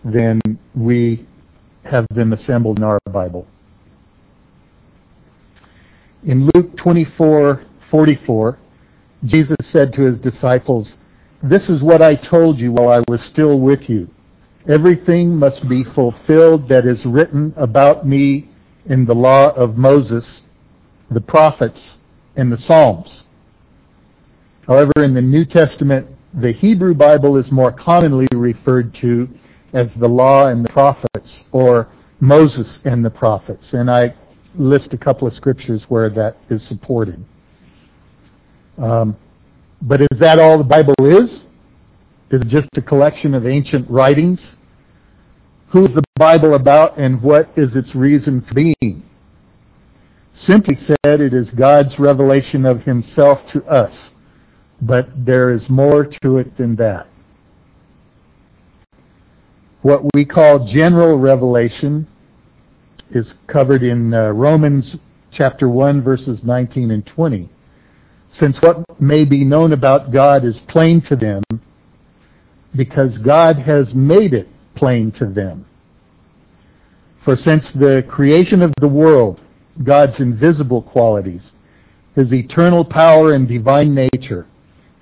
than 0.04 0.40
we 0.74 1.26
have 1.84 2.06
them 2.10 2.32
assembled 2.32 2.78
in 2.78 2.84
our 2.84 2.98
Bible. 3.10 3.46
In 6.24 6.48
Luke 6.54 6.76
24:44, 6.76 8.56
Jesus 9.24 9.56
said 9.62 9.92
to 9.94 10.02
his 10.02 10.20
disciples, 10.20 10.94
"This 11.42 11.68
is 11.68 11.82
what 11.82 12.00
I 12.00 12.14
told 12.14 12.60
you 12.60 12.72
while 12.72 12.88
I 12.88 13.02
was 13.08 13.20
still 13.22 13.58
with 13.58 13.90
you. 13.90 14.08
Everything 14.68 15.36
must 15.36 15.68
be 15.68 15.82
fulfilled 15.82 16.68
that 16.68 16.86
is 16.86 17.04
written 17.04 17.52
about 17.56 18.06
me 18.06 18.48
in 18.86 19.04
the 19.04 19.14
law 19.14 19.50
of 19.50 19.76
Moses, 19.76 20.41
the 21.12 21.20
prophets, 21.20 21.98
and 22.36 22.52
the 22.52 22.58
Psalms. 22.58 23.24
However, 24.66 24.92
in 24.98 25.14
the 25.14 25.20
New 25.20 25.44
Testament, 25.44 26.06
the 26.34 26.52
Hebrew 26.52 26.94
Bible 26.94 27.36
is 27.36 27.50
more 27.50 27.72
commonly 27.72 28.28
referred 28.32 28.94
to 28.96 29.28
as 29.72 29.92
the 29.94 30.08
law 30.08 30.46
and 30.46 30.64
the 30.64 30.68
prophets, 30.68 31.44
or 31.50 31.88
Moses 32.20 32.78
and 32.84 33.04
the 33.04 33.10
prophets. 33.10 33.72
And 33.72 33.90
I 33.90 34.14
list 34.54 34.92
a 34.92 34.98
couple 34.98 35.26
of 35.26 35.34
scriptures 35.34 35.84
where 35.88 36.10
that 36.10 36.36
is 36.48 36.62
supported. 36.62 37.24
Um, 38.78 39.16
but 39.80 40.00
is 40.00 40.18
that 40.18 40.38
all 40.38 40.58
the 40.58 40.64
Bible 40.64 40.94
is? 41.00 41.32
Is 42.30 42.40
it 42.40 42.48
just 42.48 42.68
a 42.76 42.82
collection 42.82 43.34
of 43.34 43.46
ancient 43.46 43.90
writings? 43.90 44.46
Who 45.68 45.84
is 45.84 45.92
the 45.94 46.04
Bible 46.16 46.54
about 46.54 46.98
and 46.98 47.20
what 47.22 47.50
is 47.56 47.74
its 47.74 47.94
reason 47.94 48.42
for 48.42 48.54
being? 48.54 49.02
Simply 50.44 50.74
said, 50.74 51.20
it 51.20 51.32
is 51.32 51.50
God's 51.50 52.00
revelation 52.00 52.66
of 52.66 52.82
himself 52.82 53.46
to 53.52 53.64
us. 53.64 54.10
But 54.80 55.24
there 55.24 55.52
is 55.52 55.68
more 55.68 56.04
to 56.04 56.38
it 56.38 56.56
than 56.56 56.74
that. 56.76 57.06
What 59.82 60.02
we 60.14 60.24
call 60.24 60.66
general 60.66 61.16
revelation 61.16 62.08
is 63.10 63.34
covered 63.46 63.84
in 63.84 64.12
uh, 64.12 64.30
Romans 64.30 64.96
chapter 65.30 65.68
1 65.68 66.02
verses 66.02 66.42
19 66.42 66.90
and 66.90 67.06
20. 67.06 67.48
Since 68.32 68.60
what 68.62 69.00
may 69.00 69.24
be 69.24 69.44
known 69.44 69.72
about 69.72 70.10
God 70.10 70.44
is 70.44 70.58
plain 70.60 71.02
to 71.02 71.14
them 71.14 71.44
because 72.74 73.18
God 73.18 73.58
has 73.60 73.94
made 73.94 74.34
it 74.34 74.48
plain 74.74 75.12
to 75.12 75.26
them. 75.26 75.66
For 77.24 77.36
since 77.36 77.70
the 77.70 78.04
creation 78.08 78.62
of 78.62 78.72
the 78.80 78.88
world, 78.88 79.40
God's 79.82 80.20
invisible 80.20 80.82
qualities, 80.82 81.52
his 82.14 82.32
eternal 82.32 82.84
power 82.84 83.32
and 83.32 83.46
divine 83.46 83.94
nature 83.94 84.46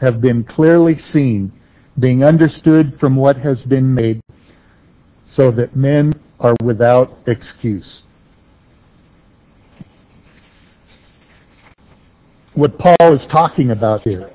have 0.00 0.20
been 0.20 0.44
clearly 0.44 0.98
seen, 0.98 1.52
being 1.98 2.24
understood 2.24 2.98
from 3.00 3.16
what 3.16 3.36
has 3.38 3.62
been 3.64 3.94
made, 3.94 4.20
so 5.26 5.50
that 5.50 5.76
men 5.76 6.18
are 6.38 6.56
without 6.62 7.18
excuse. 7.26 8.02
what 12.60 12.78
Paul 12.78 13.14
is 13.14 13.24
talking 13.26 13.70
about 13.70 14.02
here 14.02 14.30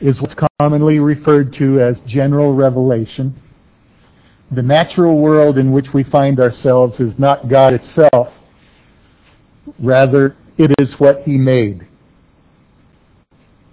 is 0.00 0.20
what's 0.20 0.34
commonly 0.58 1.00
referred 1.00 1.54
to 1.54 1.80
as 1.80 1.98
general 2.00 2.52
revelation. 2.52 3.40
The 4.50 4.62
natural 4.62 5.18
world 5.18 5.58
in 5.58 5.72
which 5.72 5.92
we 5.92 6.04
find 6.04 6.40
ourselves 6.40 7.00
is 7.00 7.18
not 7.18 7.48
God 7.48 7.74
itself, 7.74 8.32
rather, 9.78 10.36
it 10.56 10.74
is 10.78 10.98
what 10.98 11.22
He 11.22 11.36
made. 11.36 11.86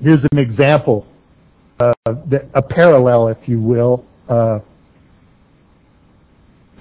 Here's 0.02 0.24
an 0.32 0.38
example, 0.38 1.08
uh, 1.80 1.94
a 2.06 2.62
parallel, 2.62 3.30
if 3.30 3.48
you 3.48 3.62
will, 3.62 4.06
uh, 4.28 4.60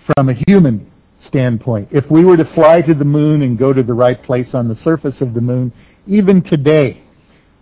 from 0.07 0.29
a 0.29 0.35
human 0.47 0.91
standpoint. 1.21 1.89
If 1.93 2.11
we 2.11 2.25
were 2.25 2.37
to 2.37 2.45
fly 2.45 2.83
to 2.83 2.95
the 2.95 3.05
moon 3.05 3.43
and 3.43 3.57
go 3.57 3.73
to 3.73 3.83
the 3.83 3.95
right 3.95 4.21
place 4.21 4.55
on 4.55 4.69
the 4.69 4.77
surface 4.77 5.21
of 5.21 5.35
the 5.35 5.41
moon, 5.41 5.73
even 6.07 6.43
today, 6.43 7.03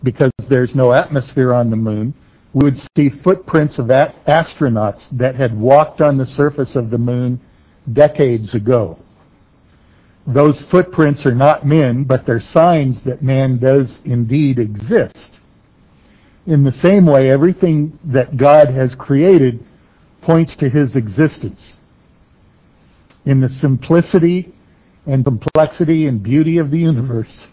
because 0.03 0.33
there's 0.49 0.75
no 0.75 0.93
atmosphere 0.93 1.53
on 1.53 1.71
the 1.71 1.77
moon, 1.77 2.15
we 2.53 2.65
would 2.65 2.81
see 2.97 3.09
footprints 3.09 3.79
of 3.79 3.87
astronauts 3.87 5.07
that 5.13 5.35
had 5.37 5.59
walked 5.59 6.01
on 6.01 6.19
the 6.19 6.27
surface 6.27 6.77
of 6.77 6.91
the 6.91 6.99
moon 6.99 7.41
decades 7.91 8.55
ago. 8.55 8.99
Those 10.27 10.61
footprints 10.63 11.27
are 11.27 11.35
not 11.35 11.67
men, 11.67 12.05
but 12.05 12.27
they're 12.27 12.41
signs 12.41 13.03
that 13.03 13.23
man 13.23 13.59
does 13.59 13.99
indeed 14.05 14.59
exist. 14.59 15.17
In 16.47 16.65
the 16.65 16.73
same 16.73 17.07
way, 17.07 17.31
everything 17.31 17.99
that 18.05 18.37
God 18.37 18.69
has 18.69 18.95
created 18.95 19.65
points 20.21 20.55
to 20.57 20.69
his 20.69 20.95
existence. 20.95 21.79
In 23.25 23.41
the 23.41 23.49
simplicity 23.49 24.53
and 25.07 25.25
complexity 25.25 26.07
and 26.07 26.23
beauty 26.23 26.59
of 26.59 26.71
the 26.71 26.79
universe, 26.79 27.47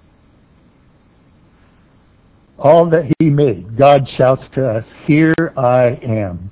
all 2.60 2.90
that 2.90 3.12
he 3.20 3.30
made, 3.30 3.78
God 3.78 4.08
shouts 4.08 4.48
to 4.50 4.68
us, 4.68 4.86
Here 5.06 5.54
I 5.58 6.00
am. 6.04 6.52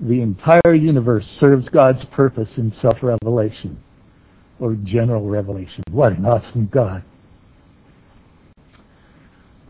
The 0.00 0.22
entire 0.22 0.74
universe 0.74 1.28
serves 1.38 1.68
God's 1.68 2.04
purpose 2.06 2.56
in 2.56 2.72
self-revelation 2.72 3.82
or 4.58 4.74
general 4.74 5.26
revelation. 5.26 5.84
What 5.90 6.12
an 6.12 6.24
awesome 6.24 6.66
God. 6.66 7.02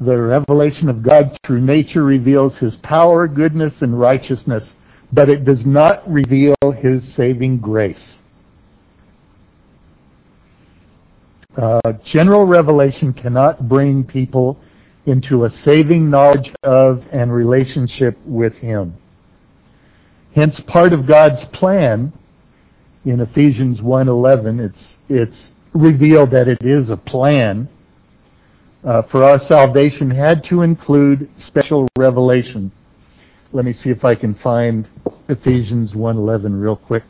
The 0.01 0.17
revelation 0.17 0.89
of 0.89 1.03
God 1.03 1.37
through 1.45 1.61
nature 1.61 2.05
reveals 2.05 2.57
His 2.59 2.77
power, 2.77 3.29
goodness, 3.29 3.75
and 3.83 3.99
righteousness, 3.99 4.67
but 5.13 5.29
it 5.29 5.45
does 5.45 5.65
not 5.65 6.09
reveal 6.11 6.57
His 6.79 7.13
saving 7.15 7.59
grace. 7.59 8.17
Uh, 11.57 11.93
general 12.05 12.45
revelation 12.45 13.13
cannot 13.13 13.69
bring 13.69 14.05
people 14.05 14.59
into 15.07 15.45
a 15.45 15.51
saving 15.51 16.09
knowledge 16.09 16.53
of 16.63 17.05
and 17.11 17.33
relationship 17.33 18.17
with 18.25 18.55
Him. 18.55 18.97
Hence, 20.35 20.61
part 20.61 20.93
of 20.93 21.07
God's 21.07 21.45
plan 21.47 22.13
in 23.05 23.21
Ephesians 23.21 23.81
1:11, 23.81 24.61
it's 24.61 24.85
it's 25.09 25.51
revealed 25.73 26.31
that 26.31 26.49
it 26.49 26.63
is 26.63 26.89
a 26.89 26.97
plan 26.97 27.69
uh, 28.85 29.03
for 29.03 29.25
our 29.25 29.41
salvation 29.41 30.11
had 30.11 30.45
to 30.45 30.63
include 30.63 31.29
special 31.47 31.89
revelation. 31.99 32.73
Let 33.53 33.65
me 33.65 33.73
see 33.73 33.91
if 33.91 34.05
I 34.05 34.15
can 34.15 34.37
find 34.37 34.87
Ephesians 35.29 35.93
1:11 35.93 36.61
real 36.61 36.77
quick. 36.77 37.03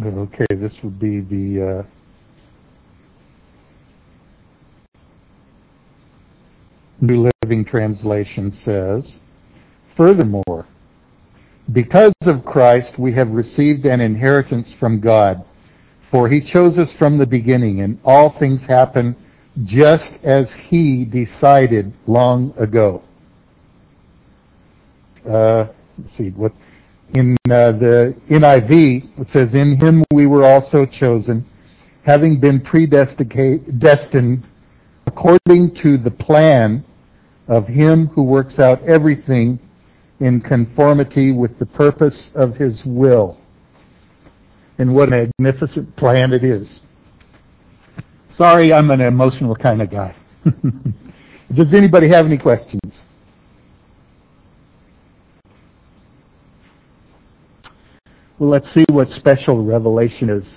Okay, 0.00 0.46
this 0.50 0.72
would 0.82 1.00
be 1.00 1.20
the 1.20 1.80
uh, 1.80 1.82
New 7.02 7.28
Living 7.42 7.64
Translation 7.64 8.52
says, 8.52 9.18
Furthermore, 9.96 10.66
because 11.72 12.14
of 12.22 12.44
Christ 12.44 12.96
we 12.96 13.12
have 13.14 13.28
received 13.30 13.84
an 13.86 14.00
inheritance 14.00 14.72
from 14.78 15.00
God, 15.00 15.44
for 16.12 16.28
he 16.28 16.40
chose 16.40 16.78
us 16.78 16.92
from 16.92 17.18
the 17.18 17.26
beginning, 17.26 17.80
and 17.80 17.98
all 18.04 18.30
things 18.30 18.62
happen 18.62 19.16
just 19.64 20.12
as 20.22 20.48
he 20.68 21.04
decided 21.04 21.92
long 22.06 22.54
ago. 22.56 23.02
Uh, 25.28 25.66
let's 25.98 26.16
see, 26.16 26.30
what 26.30 26.52
in 27.14 27.36
uh, 27.50 27.72
the 27.72 28.14
NIV, 28.30 29.20
it 29.20 29.28
says, 29.28 29.52
In 29.54 29.76
him 29.76 30.04
we 30.12 30.28
were 30.28 30.44
also 30.44 30.86
chosen, 30.86 31.44
having 32.04 32.38
been 32.38 32.60
predestined 32.60 34.46
according 35.06 35.74
to 35.74 35.98
the 35.98 36.10
plan 36.10 36.84
of 37.52 37.66
him 37.66 38.06
who 38.08 38.22
works 38.22 38.58
out 38.58 38.82
everything 38.84 39.58
in 40.20 40.40
conformity 40.40 41.32
with 41.32 41.58
the 41.58 41.66
purpose 41.66 42.30
of 42.34 42.56
his 42.56 42.82
will. 42.86 43.38
And 44.78 44.94
what 44.94 45.12
a 45.12 45.30
magnificent 45.38 45.94
plan 45.96 46.32
it 46.32 46.44
is. 46.44 46.66
Sorry, 48.38 48.72
I'm 48.72 48.90
an 48.90 49.02
emotional 49.02 49.54
kind 49.54 49.82
of 49.82 49.90
guy. 49.90 50.16
Does 51.54 51.74
anybody 51.74 52.08
have 52.08 52.24
any 52.24 52.38
questions? 52.38 52.94
Well, 58.38 58.48
let's 58.48 58.72
see 58.72 58.86
what 58.88 59.12
special 59.12 59.62
revelation 59.62 60.30
is. 60.30 60.56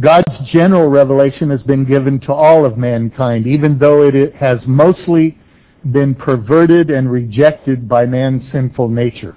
God's 0.00 0.38
general 0.38 0.88
revelation 0.88 1.50
has 1.50 1.62
been 1.62 1.84
given 1.84 2.18
to 2.20 2.32
all 2.32 2.64
of 2.64 2.78
mankind, 2.78 3.46
even 3.46 3.78
though 3.78 4.02
it 4.02 4.34
has 4.36 4.66
mostly 4.66 5.38
been 5.90 6.14
perverted 6.14 6.90
and 6.90 7.10
rejected 7.10 7.88
by 7.88 8.06
man's 8.06 8.48
sinful 8.50 8.88
nature. 8.88 9.36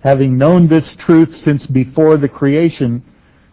Having 0.00 0.38
known 0.38 0.68
this 0.68 0.94
truth 0.96 1.36
since 1.36 1.66
before 1.66 2.16
the 2.16 2.28
creation, 2.28 3.02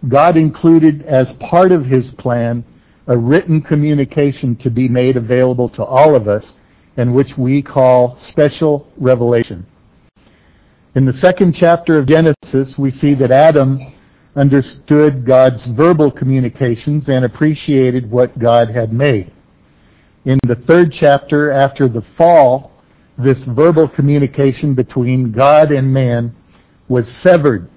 God 0.07 0.37
included 0.37 1.01
as 1.03 1.33
part 1.33 1.71
of 1.73 1.85
his 1.85 2.09
plan 2.15 2.63
a 3.07 3.17
written 3.17 3.61
communication 3.61 4.55
to 4.57 4.69
be 4.69 4.87
made 4.87 5.17
available 5.17 5.67
to 5.69 5.83
all 5.83 6.15
of 6.15 6.27
us 6.27 6.53
and 6.95 7.13
which 7.13 7.37
we 7.37 7.61
call 7.61 8.17
special 8.19 8.87
revelation. 8.97 9.65
In 10.95 11.05
the 11.05 11.13
second 11.13 11.53
chapter 11.53 11.97
of 11.97 12.05
Genesis, 12.05 12.77
we 12.77 12.91
see 12.91 13.13
that 13.15 13.31
Adam 13.31 13.93
understood 14.35 15.25
God's 15.25 15.65
verbal 15.65 16.11
communications 16.11 17.09
and 17.09 17.25
appreciated 17.25 18.09
what 18.09 18.37
God 18.39 18.69
had 18.69 18.93
made. 18.93 19.31
In 20.23 20.39
the 20.45 20.55
third 20.55 20.93
chapter, 20.93 21.51
after 21.51 21.87
the 21.87 22.03
fall, 22.15 22.71
this 23.17 23.43
verbal 23.43 23.87
communication 23.87 24.73
between 24.73 25.31
God 25.31 25.71
and 25.71 25.93
man 25.93 26.35
was 26.87 27.07
severed, 27.21 27.69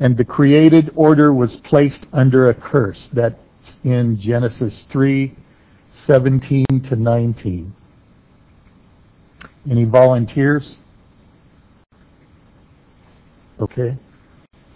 and 0.00 0.16
the 0.16 0.24
created 0.24 0.90
order 0.94 1.32
was 1.32 1.56
placed 1.56 2.06
under 2.12 2.48
a 2.48 2.54
curse. 2.54 3.08
That's 3.12 3.38
in 3.82 4.18
Genesis 4.18 4.84
3 4.90 5.36
17 6.06 6.66
to 6.88 6.96
19. 6.96 7.74
Any 9.70 9.84
volunteers? 9.84 10.76
Okay. 13.60 13.96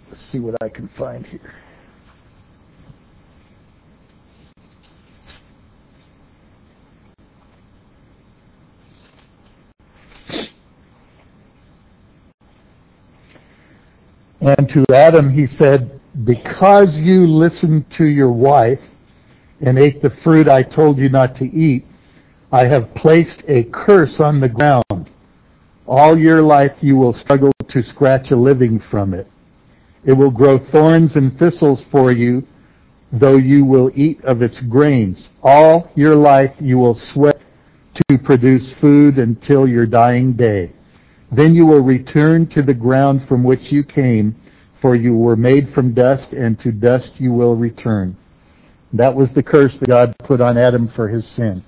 Let's 0.09 0.25
see 0.25 0.39
what 0.39 0.55
I 0.61 0.69
can 0.69 0.87
find 0.89 1.25
here. 1.25 1.53
And 14.41 14.69
to 14.69 14.85
Adam 14.93 15.29
he 15.31 15.45
said, 15.45 15.99
Because 16.23 16.97
you 16.97 17.27
listened 17.27 17.91
to 17.91 18.05
your 18.05 18.31
wife 18.31 18.81
and 19.61 19.77
ate 19.77 20.01
the 20.01 20.09
fruit 20.09 20.47
I 20.47 20.63
told 20.63 20.97
you 20.97 21.09
not 21.09 21.35
to 21.35 21.45
eat, 21.45 21.85
I 22.51 22.65
have 22.65 22.95
placed 22.95 23.43
a 23.47 23.63
curse 23.65 24.19
on 24.19 24.39
the 24.39 24.49
ground. 24.49 25.09
All 25.85 26.17
your 26.17 26.41
life 26.41 26.77
you 26.81 26.97
will 26.97 27.13
struggle 27.13 27.51
to 27.67 27.83
scratch 27.83 28.31
a 28.31 28.35
living 28.35 28.79
from 28.79 29.13
it. 29.13 29.27
It 30.05 30.13
will 30.13 30.31
grow 30.31 30.57
thorns 30.57 31.15
and 31.15 31.37
thistles 31.37 31.83
for 31.91 32.11
you, 32.11 32.45
though 33.11 33.37
you 33.37 33.65
will 33.65 33.91
eat 33.95 34.23
of 34.23 34.41
its 34.41 34.59
grains. 34.61 35.29
All 35.43 35.91
your 35.95 36.15
life 36.15 36.53
you 36.59 36.77
will 36.77 36.95
sweat 36.95 37.41
to 38.09 38.17
produce 38.17 38.71
food 38.73 39.17
until 39.17 39.67
your 39.67 39.85
dying 39.85 40.33
day. 40.33 40.71
Then 41.31 41.53
you 41.53 41.65
will 41.65 41.81
return 41.81 42.47
to 42.47 42.61
the 42.61 42.73
ground 42.73 43.27
from 43.27 43.43
which 43.43 43.71
you 43.71 43.83
came, 43.83 44.35
for 44.81 44.95
you 44.95 45.15
were 45.15 45.35
made 45.35 45.73
from 45.73 45.93
dust, 45.93 46.31
and 46.31 46.59
to 46.61 46.71
dust 46.71 47.11
you 47.17 47.33
will 47.33 47.55
return. 47.55 48.15
That 48.93 49.15
was 49.15 49.31
the 49.33 49.43
curse 49.43 49.77
that 49.77 49.87
God 49.87 50.15
put 50.23 50.41
on 50.41 50.57
Adam 50.57 50.87
for 50.87 51.09
his 51.09 51.27
sin. 51.27 51.63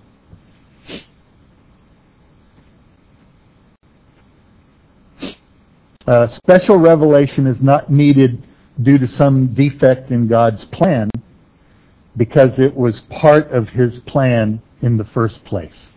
Uh, 6.07 6.27
special 6.27 6.77
revelation 6.77 7.45
is 7.45 7.61
not 7.61 7.91
needed 7.91 8.41
due 8.81 8.97
to 8.97 9.07
some 9.07 9.53
defect 9.53 10.11
in 10.11 10.27
God's 10.27 10.65
plan 10.65 11.09
because 12.17 12.57
it 12.57 12.75
was 12.75 13.01
part 13.01 13.51
of 13.51 13.69
his 13.69 13.99
plan 13.99 14.61
in 14.81 14.97
the 14.97 15.05
first 15.05 15.43
place. 15.45 15.87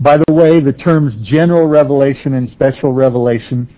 By 0.00 0.16
the 0.16 0.32
way, 0.32 0.60
the 0.60 0.72
terms 0.72 1.16
general 1.16 1.66
revelation 1.66 2.34
and 2.34 2.48
special 2.50 2.92
revelation 2.92 3.68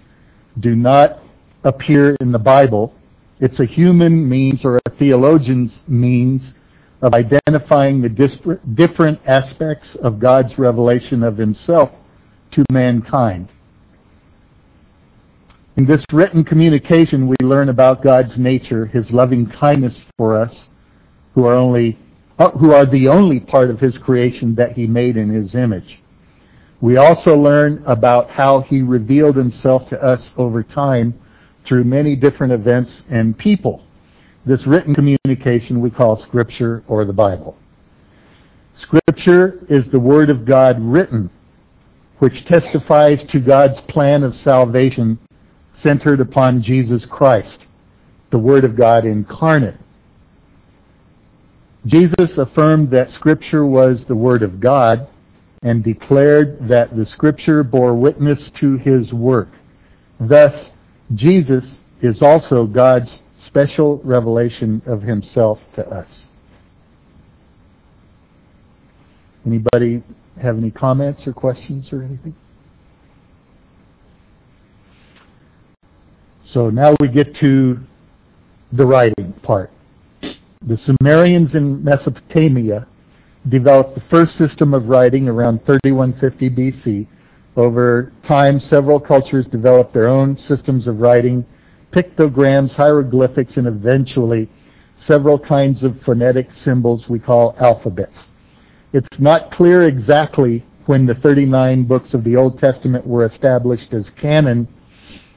do 0.59 0.75
not 0.75 1.21
appear 1.65 2.17
in 2.21 2.33
the 2.33 2.39
Bible. 2.39 2.95
It's 3.41 3.61
a 3.61 3.65
human 3.65 4.29
means 4.29 4.65
or 4.65 4.81
a 4.87 4.91
theologian's 4.99 5.83
means 5.87 6.53
of 7.03 7.15
identifying 7.15 8.03
the 8.03 8.59
different 8.75 9.21
aspects 9.27 9.95
of 9.97 10.19
God's 10.19 10.59
revelation 10.59 11.23
of 11.23 11.39
himself 11.39 11.91
to 12.53 12.65
mankind. 12.71 13.49
In 15.77 15.87
this 15.87 16.05
written 16.13 16.45
communication, 16.45 17.29
we 17.29 17.37
learn 17.43 17.69
about 17.69 18.03
God's 18.03 18.37
nature, 18.37 18.87
his 18.87 19.11
loving 19.11 19.47
kindness 19.47 20.01
for 20.17 20.37
us, 20.37 20.55
who 21.35 21.45
are 21.45 21.55
only 21.55 21.97
uh, 22.39 22.51
who 22.53 22.73
are 22.73 22.87
the 22.87 23.09
only 23.09 23.39
part 23.39 23.71
of 23.71 23.81
his 23.81 23.97
creation 23.99 24.55
that 24.57 24.73
he 24.73 24.87
made 24.87 25.17
in 25.17 25.29
his 25.29 25.55
image. 25.55 26.01
We 26.81 26.97
also 26.97 27.37
learn 27.37 27.83
about 27.87 28.31
how 28.31 28.63
he 28.63 28.83
revealed 28.83 29.37
himself 29.37 29.89
to 29.91 30.03
us 30.03 30.31
over 30.37 30.63
time 30.63 31.21
through 31.67 31.85
many 31.85 32.17
different 32.17 32.53
events 32.53 33.05
and 33.11 33.37
people. 33.37 33.85
This 34.47 34.67
written 34.67 34.95
communication 34.95 35.81
we 35.81 35.91
call 35.91 36.17
Scripture 36.17 36.83
or 36.89 37.05
the 37.05 37.13
Bible. 37.13 37.57
Scripture 38.77 39.61
is 39.69 39.87
the 39.89 40.01
Word 40.01 40.31
of 40.31 40.47
God 40.47 40.81
written, 40.81 41.29
which 42.19 42.47
testifies 42.47 43.23
to 43.25 43.39
God's 43.39 43.79
plan 43.83 44.23
of 44.23 44.35
salvation 44.35 45.19
centered 45.81 46.21
upon 46.21 46.63
Jesus 46.63 47.05
Christ, 47.07 47.67
the 48.31 48.39
Word 48.39 48.65
of 48.65 48.77
God 48.77 49.05
incarnate. 49.05 49.77
Jesus 51.87 52.37
affirmed 52.37 52.91
that 52.91 53.11
Scripture 53.11 53.65
was 53.65 54.05
the 54.05 54.15
Word 54.15 54.43
of 54.43 54.61
God 54.61 55.09
and 55.63 55.83
declared 55.83 56.69
that 56.69 56.97
the 56.97 57.07
Scripture 57.07 57.63
bore 57.63 57.95
witness 57.95 58.51
to 58.57 58.77
his 58.77 59.13
work. 59.13 59.49
Thus, 60.19 60.71
Jesus 61.15 61.79
is 62.03 62.23
also 62.23 62.67
God's 62.67 63.23
special 63.47 63.99
revelation 63.99 64.83
of 64.87 65.03
himself 65.03 65.59
to 65.75 65.87
us. 65.89 66.09
Anybody 69.47 70.03
have 70.41 70.59
any 70.59 70.71
comments 70.71 71.27
or 71.27 71.33
questions 71.33 71.93
or 71.93 72.03
anything? 72.03 72.35
So 76.53 76.69
now 76.69 76.97
we 76.99 77.07
get 77.07 77.37
to 77.37 77.79
the 78.73 78.85
writing 78.85 79.33
part. 79.43 79.71
The 80.63 80.77
Sumerians 80.77 81.55
in 81.55 81.85
Mesopotamia 81.85 82.89
developed 83.49 83.95
the 83.95 84.01
first 84.11 84.35
system 84.37 84.75
of 84.75 84.89
writing 84.89 85.29
around 85.29 85.65
3150 85.65 86.51
BC. 86.51 87.07
Over 87.57 88.13
time, 88.25 88.59
several 88.59 88.99
cultures 88.99 89.47
developed 89.47 89.93
their 89.95 90.09
own 90.09 90.37
systems 90.39 90.89
of 90.89 90.99
writing, 91.01 91.47
pictograms, 91.93 92.73
hieroglyphics, 92.73 93.57
and 93.57 93.69
eventually 93.69 94.49
several 94.99 95.39
kinds 95.39 95.85
of 95.85 96.03
phonetic 96.03 96.51
symbols 96.57 97.09
we 97.09 97.21
call 97.21 97.55
alphabets. 97.61 98.27
It's 98.93 99.21
not 99.21 99.53
clear 99.53 99.85
exactly 99.85 100.67
when 100.87 101.07
the 101.07 101.15
39 101.15 101.85
books 101.85 102.13
of 102.13 102.25
the 102.25 102.35
Old 102.35 102.59
Testament 102.59 103.07
were 103.07 103.25
established 103.25 103.95
as 103.95 104.11
canon, 104.11 104.67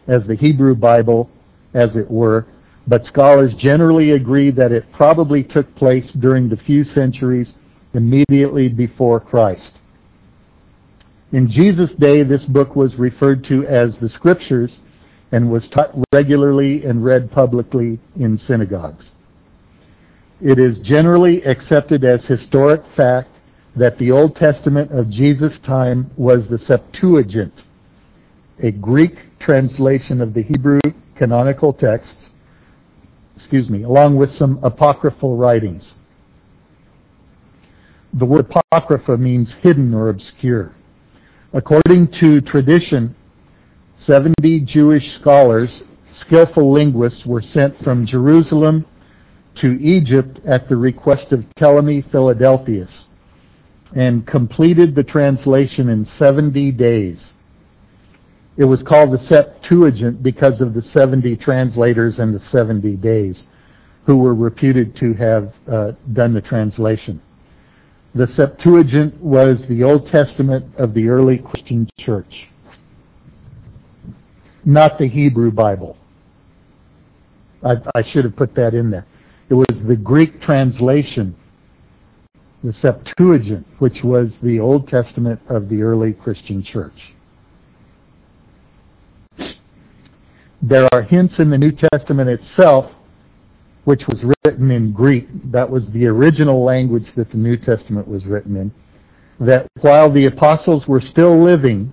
as 0.07 0.27
the 0.27 0.35
Hebrew 0.35 0.75
Bible, 0.75 1.29
as 1.73 1.95
it 1.95 2.09
were, 2.09 2.45
but 2.87 3.05
scholars 3.05 3.53
generally 3.55 4.11
agree 4.11 4.51
that 4.51 4.71
it 4.71 4.91
probably 4.91 5.43
took 5.43 5.73
place 5.75 6.11
during 6.11 6.49
the 6.49 6.57
few 6.57 6.83
centuries 6.83 7.53
immediately 7.93 8.67
before 8.67 9.19
Christ. 9.19 9.73
In 11.31 11.49
Jesus' 11.49 11.93
day, 11.95 12.23
this 12.23 12.43
book 12.45 12.75
was 12.75 12.95
referred 12.95 13.43
to 13.45 13.65
as 13.65 13.97
the 13.97 14.09
Scriptures 14.09 14.71
and 15.31 15.49
was 15.49 15.67
taught 15.69 15.95
regularly 16.11 16.85
and 16.85 17.03
read 17.03 17.31
publicly 17.31 17.99
in 18.19 18.37
synagogues. 18.37 19.09
It 20.41 20.59
is 20.59 20.77
generally 20.79 21.41
accepted 21.43 22.03
as 22.03 22.25
historic 22.25 22.83
fact 22.95 23.29
that 23.75 23.97
the 23.97 24.11
Old 24.11 24.35
Testament 24.35 24.91
of 24.91 25.09
Jesus' 25.09 25.57
time 25.59 26.11
was 26.17 26.47
the 26.47 26.59
Septuagint, 26.59 27.53
a 28.59 28.69
Greek 28.69 29.17
translation 29.43 30.21
of 30.21 30.33
the 30.33 30.41
Hebrew 30.41 30.79
canonical 31.15 31.73
texts, 31.73 32.29
excuse 33.35 33.69
me, 33.69 33.83
along 33.83 34.15
with 34.15 34.31
some 34.31 34.57
apocryphal 34.63 35.35
writings. 35.35 35.93
The 38.13 38.25
word 38.25 38.49
apocrypha 38.49 39.17
means 39.17 39.51
hidden 39.51 39.93
or 39.93 40.07
obscure. 40.07 40.73
According 41.51 42.11
to 42.19 42.41
tradition, 42.41 43.15
70 43.97 44.61
Jewish 44.61 45.13
scholars, 45.15 45.81
skillful 46.13 46.71
linguists, 46.71 47.25
were 47.25 47.41
sent 47.41 47.83
from 47.83 48.05
Jerusalem 48.05 48.85
to 49.55 49.79
Egypt 49.81 50.39
at 50.45 50.69
the 50.69 50.77
request 50.77 51.31
of 51.31 51.45
Ptolemy 51.55 52.01
Philadelphus 52.01 53.07
and 53.93 54.25
completed 54.25 54.95
the 54.95 55.03
translation 55.03 55.89
in 55.89 56.05
70 56.05 56.71
days. 56.71 57.19
It 58.55 58.65
was 58.65 58.83
called 58.83 59.11
the 59.11 59.19
Septuagint 59.19 60.21
because 60.21 60.61
of 60.61 60.73
the 60.73 60.81
70 60.81 61.37
translators 61.37 62.19
and 62.19 62.35
the 62.35 62.39
70 62.51 62.95
days 62.97 63.43
who 64.05 64.17
were 64.17 64.35
reputed 64.35 64.95
to 64.97 65.13
have 65.13 65.53
uh, 65.67 65.91
done 66.11 66.33
the 66.33 66.41
translation. 66.41 67.21
The 68.13 68.27
Septuagint 68.27 69.19
was 69.21 69.65
the 69.67 69.83
Old 69.83 70.07
Testament 70.07 70.75
of 70.77 70.93
the 70.93 71.09
early 71.09 71.39
Christian 71.39 71.89
church, 71.97 72.49
not 74.63 74.99
the 74.99 75.07
Hebrew 75.07 75.51
Bible. 75.51 75.97
I, 77.63 77.77
I, 77.95 78.03
should 78.03 78.25
have 78.25 78.35
put 78.35 78.53
that 78.55 78.75
in 78.75 78.91
there. 78.91 79.07
It 79.49 79.55
was 79.55 79.81
the 79.87 79.95
Greek 79.95 80.41
translation, 80.41 81.35
the 82.63 82.73
Septuagint, 82.73 83.65
which 83.79 84.03
was 84.03 84.31
the 84.43 84.59
Old 84.59 84.89
Testament 84.89 85.41
of 85.47 85.69
the 85.69 85.81
early 85.81 86.13
Christian 86.13 86.61
church. 86.61 87.12
There 90.65 90.87
are 90.93 91.01
hints 91.01 91.39
in 91.39 91.49
the 91.49 91.57
New 91.57 91.73
Testament 91.73 92.29
itself 92.29 92.89
which 93.83 94.07
was 94.07 94.23
written 94.23 94.71
in 94.71 94.93
Greek. 94.93 95.27
That 95.51 95.69
was 95.69 95.91
the 95.91 96.05
original 96.05 96.63
language 96.63 97.13
that 97.15 97.31
the 97.31 97.37
New 97.37 97.57
Testament 97.57 98.07
was 98.07 98.25
written 98.25 98.55
in. 98.55 98.71
That 99.45 99.67
while 99.81 100.09
the 100.09 100.25
apostles 100.25 100.87
were 100.87 101.01
still 101.01 101.43
living 101.43 101.91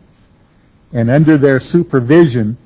and 0.93 1.11
under 1.11 1.37
their 1.37 1.59
supervision, 1.59 2.59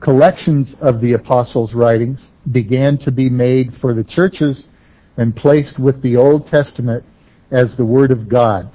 collections 0.00 0.74
of 0.80 1.02
the 1.02 1.12
apostles' 1.12 1.74
writings 1.74 2.20
began 2.50 2.96
to 2.96 3.10
be 3.10 3.28
made 3.28 3.76
for 3.82 3.92
the 3.92 4.04
churches 4.04 4.64
and 5.18 5.36
placed 5.36 5.78
with 5.78 6.00
the 6.00 6.16
Old 6.16 6.46
Testament 6.46 7.04
as 7.50 7.76
the 7.76 7.84
Word 7.84 8.12
of 8.12 8.30
God. 8.30 8.72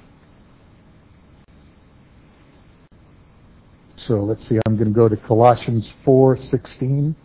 So 3.99 4.23
let's 4.23 4.47
see, 4.47 4.59
I'm 4.65 4.77
going 4.77 4.89
to 4.89 4.93
go 4.93 5.09
to 5.09 5.17
Colossians 5.17 5.91
4:16. 6.05 7.15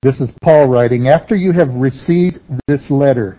This 0.00 0.20
is 0.20 0.30
Paul 0.42 0.66
writing, 0.66 1.08
after 1.08 1.36
you 1.36 1.52
have 1.52 1.72
received 1.74 2.40
this 2.66 2.90
letter, 2.90 3.38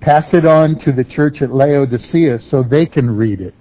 pass 0.00 0.32
it 0.34 0.44
on 0.44 0.78
to 0.80 0.92
the 0.92 1.04
church 1.04 1.42
at 1.42 1.52
Laodicea 1.52 2.40
so 2.40 2.62
they 2.62 2.86
can 2.86 3.16
read 3.16 3.40
it. 3.40 3.54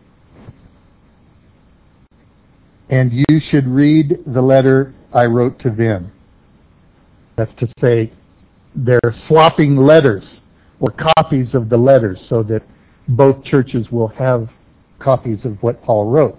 And 2.89 3.25
you 3.29 3.39
should 3.39 3.67
read 3.67 4.19
the 4.25 4.41
letter 4.41 4.93
I 5.13 5.25
wrote 5.25 5.59
to 5.59 5.69
them. 5.69 6.11
That's 7.35 7.53
to 7.55 7.67
say, 7.79 8.11
they're 8.75 9.13
swapping 9.13 9.77
letters 9.77 10.41
or 10.79 10.91
copies 10.91 11.55
of 11.55 11.69
the 11.69 11.77
letters 11.77 12.21
so 12.25 12.43
that 12.43 12.63
both 13.07 13.43
churches 13.43 13.91
will 13.91 14.09
have 14.09 14.49
copies 14.99 15.45
of 15.45 15.61
what 15.63 15.81
Paul 15.83 16.05
wrote. 16.05 16.37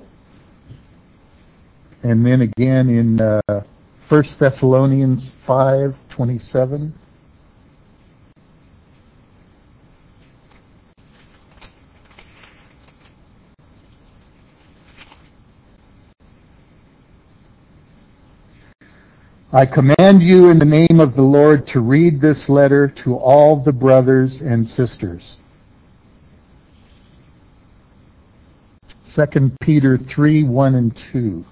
and 2.02 2.24
then 2.24 2.40
again 2.42 2.88
in 2.88 3.20
uh, 3.20 3.40
1 4.08 4.24
Thessalonians 4.38 5.30
5:27. 5.46 6.92
I 19.52 19.66
command 19.66 20.22
you 20.22 20.48
in 20.48 20.60
the 20.60 20.64
name 20.64 21.00
of 21.00 21.16
the 21.16 21.22
Lord 21.22 21.66
to 21.68 21.80
read 21.80 22.20
this 22.20 22.48
letter 22.48 22.86
to 23.02 23.16
all 23.16 23.56
the 23.56 23.72
brothers 23.72 24.40
and 24.40 24.68
sisters. 24.68 25.38
2 29.16 29.50
Peter 29.60 29.98
3, 29.98 30.44
1 30.44 30.74
and 30.76 30.96
2. 31.12 31.44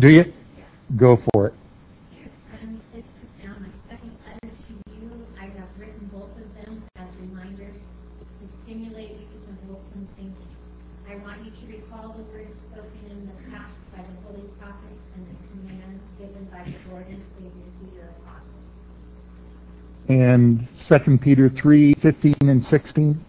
Do 0.00 0.08
you? 0.08 0.32
Go 0.96 1.20
for 1.34 1.48
it. 1.48 1.54
And 2.62 2.80
this 2.94 3.04
is 3.04 3.44
now 3.44 3.56
my 3.60 3.68
second 3.90 4.16
letter 4.24 4.54
to 4.56 4.72
you. 4.94 5.26
I 5.38 5.44
have 5.44 5.68
written 5.78 6.08
both 6.10 6.30
of 6.30 6.64
them 6.64 6.82
as 6.96 7.08
reminders 7.20 7.76
to 7.76 8.48
stimulate 8.62 9.10
you 9.10 9.26
to 9.44 9.52
wholesome 9.66 10.08
thinking. 10.16 10.48
I 11.10 11.16
want 11.16 11.44
you 11.44 11.50
to 11.50 11.66
recall 11.72 12.12
the 12.12 12.22
words 12.24 12.52
spoken 12.70 13.00
in 13.10 13.26
the 13.26 13.50
past 13.50 13.72
by 13.96 14.02
the 14.02 14.14
holy 14.28 14.46
prophets 14.60 15.00
and 15.16 15.24
the 15.24 15.36
commands 15.48 16.04
given 16.18 16.44
by 16.52 16.62
the 16.62 16.76
Lord 16.92 17.06
and 17.08 17.24
Savior 17.34 17.68
through 17.80 17.96
your 17.96 18.12
apostles. 18.20 18.68
And 20.08 20.66
2 20.88 21.18
Peter 21.18 21.50
3, 21.50 21.94
15 21.94 22.34
and 22.40 22.64
16. 22.64 23.24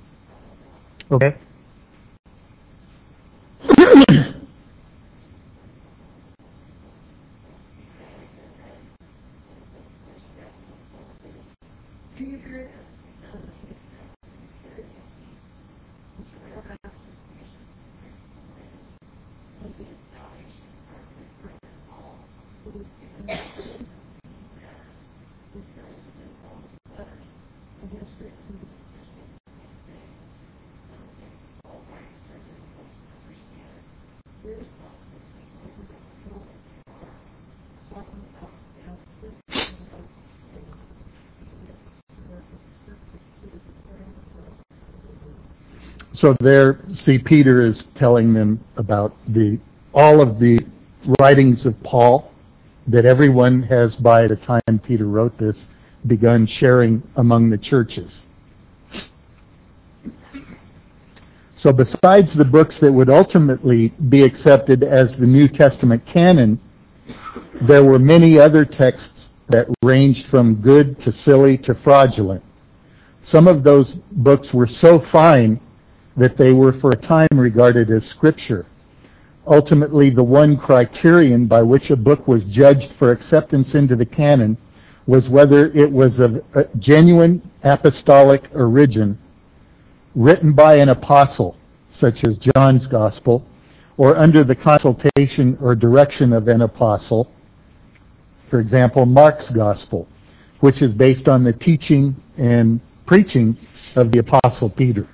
Okay. 1.11 1.35
So 46.29 46.37
there, 46.41 46.79
see, 46.91 47.17
Peter 47.17 47.65
is 47.65 47.85
telling 47.95 48.33
them 48.33 48.63
about 48.77 49.15
the 49.27 49.57
all 49.95 50.21
of 50.21 50.37
the 50.37 50.59
writings 51.19 51.65
of 51.65 51.81
Paul 51.81 52.31
that 52.85 53.03
everyone 53.03 53.63
has, 53.63 53.95
by 53.95 54.27
the 54.27 54.35
time 54.35 54.79
Peter 54.83 55.07
wrote 55.07 55.39
this, 55.39 55.69
begun 56.05 56.45
sharing 56.45 57.01
among 57.15 57.49
the 57.49 57.57
churches. 57.57 58.19
So 61.55 61.73
besides 61.73 62.31
the 62.35 62.45
books 62.45 62.79
that 62.79 62.91
would 62.91 63.09
ultimately 63.09 63.87
be 63.87 64.21
accepted 64.21 64.83
as 64.83 65.15
the 65.15 65.25
New 65.25 65.47
Testament 65.47 66.05
canon, 66.05 66.59
there 67.59 67.83
were 67.83 67.97
many 67.97 68.37
other 68.37 68.65
texts 68.65 69.29
that 69.47 69.67
ranged 69.83 70.27
from 70.27 70.61
good 70.61 71.01
to 71.01 71.11
silly 71.11 71.57
to 71.57 71.73
fraudulent. 71.73 72.43
Some 73.23 73.47
of 73.47 73.63
those 73.63 73.93
books 74.11 74.53
were 74.53 74.67
so 74.67 74.99
fine 74.99 75.59
that 76.19 76.37
they 76.37 76.51
were 76.51 76.73
for 76.73 76.91
a 76.91 76.95
time 76.95 77.27
regarded 77.33 77.89
as 77.89 78.05
scripture. 78.05 78.65
Ultimately, 79.47 80.09
the 80.09 80.23
one 80.23 80.57
criterion 80.57 81.47
by 81.47 81.61
which 81.61 81.89
a 81.89 81.95
book 81.95 82.27
was 82.27 82.43
judged 82.45 82.91
for 82.99 83.11
acceptance 83.11 83.73
into 83.73 83.95
the 83.95 84.05
canon 84.05 84.57
was 85.07 85.27
whether 85.27 85.71
it 85.71 85.91
was 85.91 86.19
of 86.19 86.43
genuine 86.77 87.41
apostolic 87.63 88.43
origin, 88.53 89.17
written 90.13 90.53
by 90.53 90.75
an 90.75 90.89
apostle, 90.89 91.57
such 91.93 92.23
as 92.25 92.37
John's 92.37 92.85
Gospel, 92.85 93.43
or 93.97 94.15
under 94.17 94.43
the 94.43 94.55
consultation 94.55 95.57
or 95.59 95.73
direction 95.73 96.31
of 96.31 96.47
an 96.47 96.61
apostle, 96.61 97.31
for 98.49 98.59
example, 98.59 99.05
Mark's 99.05 99.49
Gospel, 99.49 100.07
which 100.59 100.81
is 100.81 100.93
based 100.93 101.27
on 101.27 101.43
the 101.43 101.53
teaching 101.53 102.15
and 102.37 102.79
preaching 103.05 103.57
of 103.95 104.11
the 104.11 104.19
Apostle 104.19 104.69
Peter. 104.69 105.07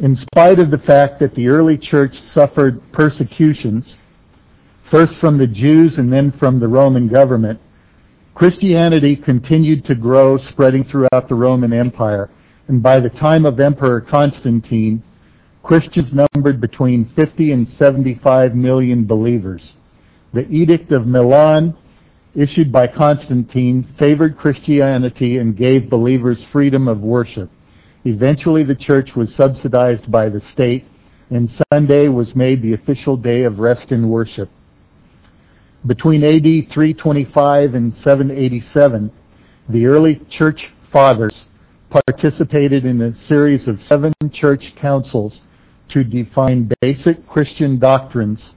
In 0.00 0.16
spite 0.16 0.58
of 0.58 0.72
the 0.72 0.78
fact 0.78 1.20
that 1.20 1.34
the 1.36 1.48
early 1.48 1.78
church 1.78 2.20
suffered 2.32 2.80
persecutions, 2.92 3.94
first 4.90 5.16
from 5.18 5.38
the 5.38 5.46
Jews 5.46 5.98
and 5.98 6.12
then 6.12 6.32
from 6.32 6.58
the 6.58 6.66
Roman 6.66 7.06
government, 7.06 7.60
Christianity 8.34 9.14
continued 9.14 9.84
to 9.84 9.94
grow, 9.94 10.36
spreading 10.38 10.82
throughout 10.84 11.28
the 11.28 11.36
Roman 11.36 11.72
Empire. 11.72 12.28
And 12.66 12.82
by 12.82 12.98
the 12.98 13.10
time 13.10 13.46
of 13.46 13.60
Emperor 13.60 14.00
Constantine, 14.00 15.04
Christians 15.62 16.12
numbered 16.12 16.60
between 16.60 17.12
50 17.14 17.52
and 17.52 17.68
75 17.68 18.56
million 18.56 19.04
believers. 19.04 19.62
The 20.32 20.48
Edict 20.48 20.90
of 20.90 21.06
Milan, 21.06 21.76
issued 22.34 22.72
by 22.72 22.88
Constantine, 22.88 23.86
favored 23.96 24.36
Christianity 24.36 25.38
and 25.38 25.56
gave 25.56 25.88
believers 25.88 26.44
freedom 26.50 26.88
of 26.88 27.00
worship. 27.00 27.48
Eventually, 28.04 28.64
the 28.64 28.74
church 28.74 29.16
was 29.16 29.34
subsidized 29.34 30.10
by 30.10 30.28
the 30.28 30.40
state, 30.42 30.84
and 31.30 31.50
Sunday 31.72 32.08
was 32.08 32.36
made 32.36 32.60
the 32.60 32.74
official 32.74 33.16
day 33.16 33.44
of 33.44 33.58
rest 33.58 33.92
and 33.92 34.10
worship. 34.10 34.50
Between 35.86 36.22
AD 36.22 36.70
325 36.70 37.74
and 37.74 37.96
787, 37.96 39.10
the 39.68 39.86
early 39.86 40.16
church 40.28 40.72
fathers 40.90 41.44
participated 41.88 42.84
in 42.84 43.00
a 43.00 43.18
series 43.20 43.68
of 43.68 43.82
seven 43.82 44.12
church 44.32 44.74
councils 44.76 45.40
to 45.88 46.04
define 46.04 46.70
basic 46.80 47.26
Christian 47.26 47.78
doctrines 47.78 48.52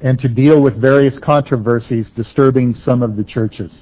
and 0.00 0.18
to 0.18 0.28
deal 0.28 0.60
with 0.60 0.80
various 0.80 1.18
controversies 1.18 2.10
disturbing 2.10 2.74
some 2.74 3.02
of 3.02 3.16
the 3.16 3.24
churches. 3.24 3.72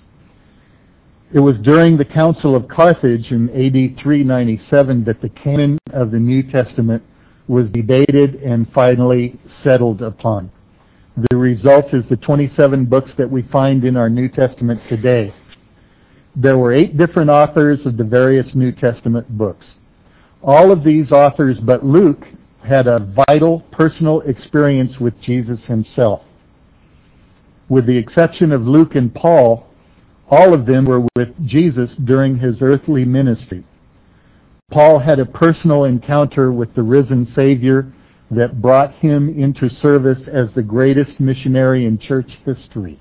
It 1.33 1.39
was 1.39 1.59
during 1.59 1.97
the 1.97 2.05
Council 2.05 2.57
of 2.57 2.67
Carthage 2.67 3.31
in 3.31 3.51
AD 3.51 3.97
397 3.97 5.05
that 5.05 5.21
the 5.21 5.29
canon 5.29 5.79
of 5.93 6.11
the 6.11 6.19
New 6.19 6.43
Testament 6.43 7.05
was 7.47 7.71
debated 7.71 8.35
and 8.43 8.73
finally 8.73 9.39
settled 9.63 10.03
upon. 10.03 10.51
The 11.31 11.37
result 11.37 11.95
is 11.95 12.09
the 12.09 12.17
27 12.17 12.87
books 12.87 13.15
that 13.15 13.31
we 13.31 13.43
find 13.43 13.85
in 13.85 13.97
our 13.97 14.11
New 14.11 14.29
Testament 14.29 14.81
today. 14.89 15.33
There 16.35 16.59
were 16.59 16.73
eight 16.73 16.97
different 16.97 17.31
authors 17.31 17.87
of 17.87 17.97
the 17.97 18.03
various 18.03 18.53
New 18.57 18.73
Testament 18.73 19.39
books. 19.39 19.69
All 20.43 20.73
of 20.73 20.83
these 20.83 21.13
authors 21.13 21.61
but 21.61 21.87
Luke 21.87 22.27
had 22.65 22.89
a 22.89 22.99
vital 23.29 23.61
personal 23.71 24.21
experience 24.23 24.99
with 24.99 25.21
Jesus 25.21 25.67
himself. 25.67 26.23
With 27.69 27.87
the 27.87 27.99
exception 27.99 28.51
of 28.51 28.67
Luke 28.67 28.97
and 28.97 29.15
Paul, 29.15 29.70
all 30.31 30.55
of 30.55 30.65
them 30.65 30.85
were 30.85 31.07
with 31.17 31.45
Jesus 31.45 31.95
during 31.97 32.39
his 32.39 32.63
earthly 32.63 33.05
ministry. 33.05 33.65
Paul 34.71 35.01
had 35.01 35.19
a 35.19 35.27
personal 35.27 35.85
encounter 35.85 36.53
with 36.53 36.75
the 36.75 36.85
risen 36.85 37.27
Savior 37.27 37.93
that 38.31 38.63
brought 38.63 38.95
him 38.95 39.29
into 39.29 39.69
service 39.69 40.29
as 40.29 40.55
the 40.55 40.63
greatest 40.63 41.19
missionary 41.19 41.85
in 41.85 41.99
church 41.99 42.39
history. 42.45 43.01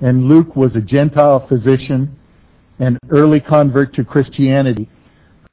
And 0.00 0.24
Luke 0.24 0.56
was 0.56 0.74
a 0.74 0.80
Gentile 0.80 1.46
physician, 1.46 2.18
an 2.78 2.98
early 3.10 3.38
convert 3.38 3.92
to 3.94 4.04
Christianity, 4.04 4.88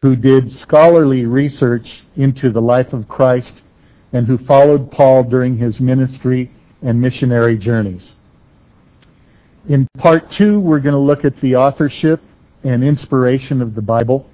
who 0.02 0.16
did 0.16 0.54
scholarly 0.54 1.26
research 1.26 2.06
into 2.16 2.50
the 2.50 2.62
life 2.62 2.94
of 2.94 3.10
Christ 3.10 3.62
and 4.14 4.26
who 4.26 4.38
followed 4.38 4.92
Paul 4.92 5.26
during 5.26 5.58
his 5.58 5.82
ministry 5.82 6.52
and 6.82 7.02
missionary 7.02 7.58
journeys. 7.58 8.14
In 9.70 9.88
part 10.00 10.32
two, 10.32 10.60
we're 10.60 10.80
going 10.80 10.94
to 10.94 11.00
look 11.00 11.24
at 11.24 11.40
the 11.42 11.58
authorship 11.58 12.22
and 12.64 12.84
inspiration 12.84 13.62
of 13.62 13.76
the 13.76 13.84
Bible. 13.84 14.28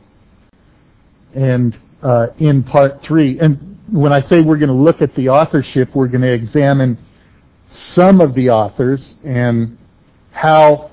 And 1.33 1.77
uh, 2.01 2.27
in 2.39 2.63
part 2.63 3.03
three, 3.03 3.37
and 3.39 3.77
when 3.91 4.13
I 4.13 4.21
say 4.21 4.39
we're 4.39 4.57
going 4.57 4.69
to 4.69 4.73
look 4.73 5.01
at 5.01 5.13
the 5.13 5.27
authorship, 5.27 5.93
we're 5.93 6.07
going 6.07 6.21
to 6.21 6.31
examine 6.31 6.97
some 7.93 8.21
of 8.21 8.33
the 8.33 8.49
authors 8.49 9.15
and 9.25 9.77
how 10.31 10.91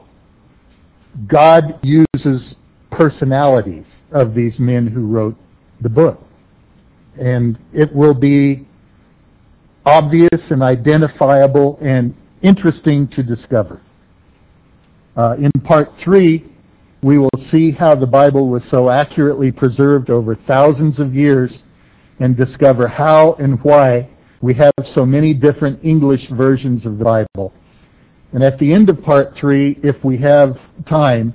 God 1.29 1.79
uses 1.85 2.57
personalities 2.91 3.87
of 4.11 4.35
these 4.35 4.59
men 4.59 4.89
who 4.89 5.07
wrote 5.07 5.37
the 5.81 5.89
book. 5.89 6.21
And 7.17 7.57
it 7.73 7.95
will 7.95 8.15
be 8.15 8.67
obvious 9.87 10.51
and 10.51 10.65
identifiable 10.65 11.79
and 11.81 12.17
interesting 12.43 13.07
to 13.07 13.23
discover. 13.23 13.81
Uh, 15.17 15.37
in 15.39 15.51
part 15.63 15.97
three, 15.99 16.45
we 17.03 17.19
will 17.19 17.29
see 17.39 17.71
how 17.71 17.95
the 17.95 18.07
Bible 18.07 18.49
was 18.49 18.65
so 18.67 18.89
accurately 18.89 19.53
preserved 19.53 20.09
over 20.09 20.35
thousands 20.35 20.99
of 20.99 21.15
years 21.15 21.63
and 22.21 22.37
discover 22.37 22.87
how 22.87 23.35
and 23.35 23.63
why 23.63 24.09
we 24.41 24.55
have 24.55 24.73
so 24.85 25.05
many 25.05 25.35
different 25.35 25.85
English 25.85 26.29
versions 26.29 26.87
of 26.87 26.99
the 26.99 27.05
Bible. 27.05 27.53
And 28.33 28.43
at 28.43 28.59
the 28.59 28.73
end 28.73 28.89
of 28.89 29.03
part 29.03 29.37
three, 29.37 29.79
if 29.83 30.03
we 30.05 30.17
have 30.19 30.59
time, 30.87 31.35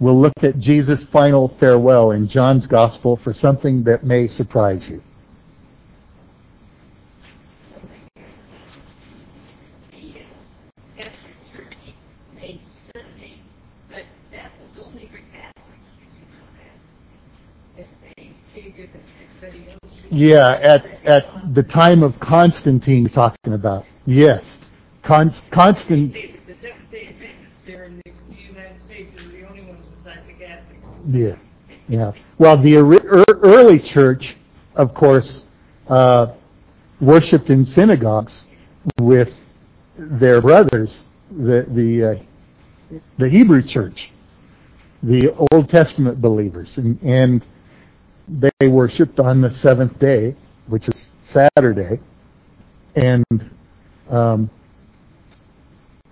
we'll 0.00 0.20
look 0.20 0.32
at 0.42 0.58
Jesus' 0.58 1.04
final 1.12 1.54
farewell 1.60 2.10
in 2.10 2.28
John's 2.28 2.66
Gospel 2.66 3.16
for 3.22 3.32
something 3.32 3.84
that 3.84 4.04
may 4.04 4.28
surprise 4.28 4.88
you. 4.88 5.02
Yeah, 20.12 20.58
at 20.60 20.84
at 21.06 21.54
the 21.54 21.62
time 21.62 22.02
of 22.02 22.20
Constantine, 22.20 23.08
talking 23.08 23.54
about 23.54 23.86
yes, 24.04 24.44
Const, 25.02 25.40
Constant. 25.50 26.14
Yeah, 31.08 31.36
yeah. 31.88 32.12
Well, 32.36 32.62
the 32.62 32.76
early 32.76 33.78
church, 33.78 34.36
of 34.74 34.92
course, 34.92 35.44
uh, 35.88 36.34
worshipped 37.00 37.48
in 37.48 37.64
synagogues 37.64 38.34
with 39.00 39.30
their 39.96 40.42
brothers, 40.42 40.90
the 41.30 41.64
the 41.70 42.04
uh, 42.04 42.98
the 43.16 43.30
Hebrew 43.30 43.62
church, 43.62 44.12
the 45.02 45.34
Old 45.50 45.70
Testament 45.70 46.20
believers, 46.20 46.68
and, 46.76 47.00
and 47.00 47.42
they 48.28 48.68
worshipped 48.68 49.18
on 49.18 49.40
the 49.40 49.52
seventh 49.52 49.98
day, 49.98 50.36
which 50.66 50.88
is 50.88 50.94
Saturday, 51.32 52.00
and 52.94 53.24
um, 54.08 54.50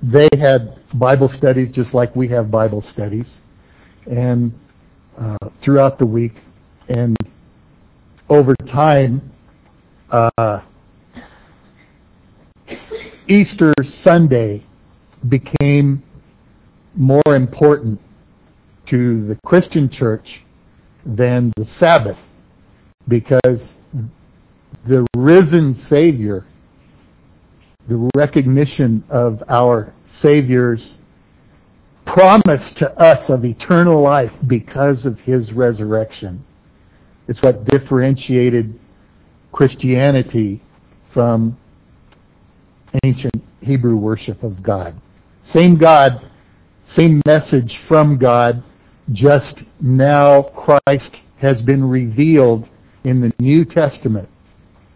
they 0.02 0.28
had 0.38 0.78
Bible 0.98 1.28
studies 1.28 1.70
just 1.70 1.94
like 1.94 2.14
we 2.16 2.28
have 2.28 2.50
Bible 2.50 2.82
studies, 2.82 3.28
and 4.06 4.52
uh, 5.18 5.36
throughout 5.62 5.98
the 5.98 6.06
week, 6.06 6.34
and 6.88 7.16
over 8.28 8.54
time, 8.66 9.32
uh, 10.11 10.61
Easter 13.28 13.72
Sunday 13.84 14.64
became 15.28 16.02
more 16.94 17.22
important 17.28 18.00
to 18.86 19.26
the 19.26 19.36
Christian 19.46 19.88
church 19.88 20.42
than 21.05 21.53
the 21.57 21.64
Sabbath 21.64 22.18
because 23.09 23.61
the 24.86 25.07
risen 25.16 25.80
Savior, 25.82 26.46
the 27.88 28.11
recognition 28.16 29.05
of 29.09 29.42
our 29.48 29.92
Savior's 30.20 30.96
promise 32.07 32.72
to 32.74 32.90
us 32.98 33.28
of 33.28 33.44
eternal 33.44 34.03
life 34.03 34.32
because 34.46 35.05
of 35.05 35.20
his 35.20 35.53
resurrection. 35.53 36.44
It's 37.28 37.40
what 37.42 37.64
differentiated 37.64 38.78
Christianity 39.53 40.62
from 41.12 41.57
ancient 43.05 43.42
Hebrew 43.61 43.96
worship 43.96 44.42
of 44.42 44.62
God. 44.62 45.01
Same 45.53 45.76
God, 45.76 46.28
same 46.94 47.22
message 47.24 47.76
from 47.86 48.18
God, 48.18 48.62
just 49.12 49.56
now 49.80 50.42
Christ 50.42 51.16
has 51.38 51.61
been 51.62 51.88
revealed 51.88 52.68
in 53.04 53.20
the 53.20 53.32
New 53.38 53.64
Testament. 53.64 54.28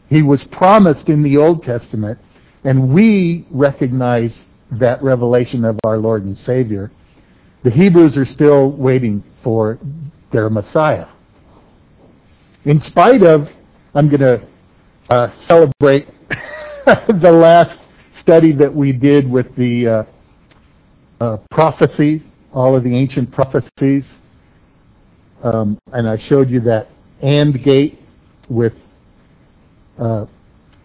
He 0.09 0.23
was 0.23 0.45
promised 0.45 1.09
in 1.09 1.23
the 1.23 1.37
Old 1.37 1.65
Testament, 1.65 2.19
and 2.63 2.91
we 2.91 3.47
recognize 3.51 4.35
that 4.71 5.03
revelation 5.03 5.65
of 5.65 5.79
our 5.85 5.99
Lord 5.99 6.25
and 6.25 6.37
Savior. 6.39 6.91
The 7.63 7.71
Hebrews 7.71 8.17
are 8.17 8.27
still 8.27 8.71
waiting 8.71 9.25
for 9.43 9.79
their 10.33 10.51
Messiah. 10.51 11.07
In 12.65 12.81
spite 12.81 13.23
of, 13.23 13.49
I'm 13.95 14.09
going 14.09 14.21
to 14.21 14.47
uh, 15.09 15.29
celebrate 15.43 16.09
the 16.87 17.33
last 17.33 17.79
study 18.21 18.53
that 18.53 18.75
we 18.75 18.93
did 18.93 19.31
with 19.31 19.55
the 19.57 19.87
uh, 19.87 20.05
uh, 21.21 21.37
prophecy 21.51 22.23
all 22.55 22.77
of 22.77 22.85
the 22.85 22.97
ancient 22.97 23.31
prophecies. 23.33 24.05
Um, 25.43 25.79
and 25.93 26.09
I 26.09 26.17
showed 26.17 26.49
you 26.49 26.61
that 26.61 26.89
AND 27.21 27.63
gate 27.63 28.01
with, 28.49 28.75
uh, 29.99 30.27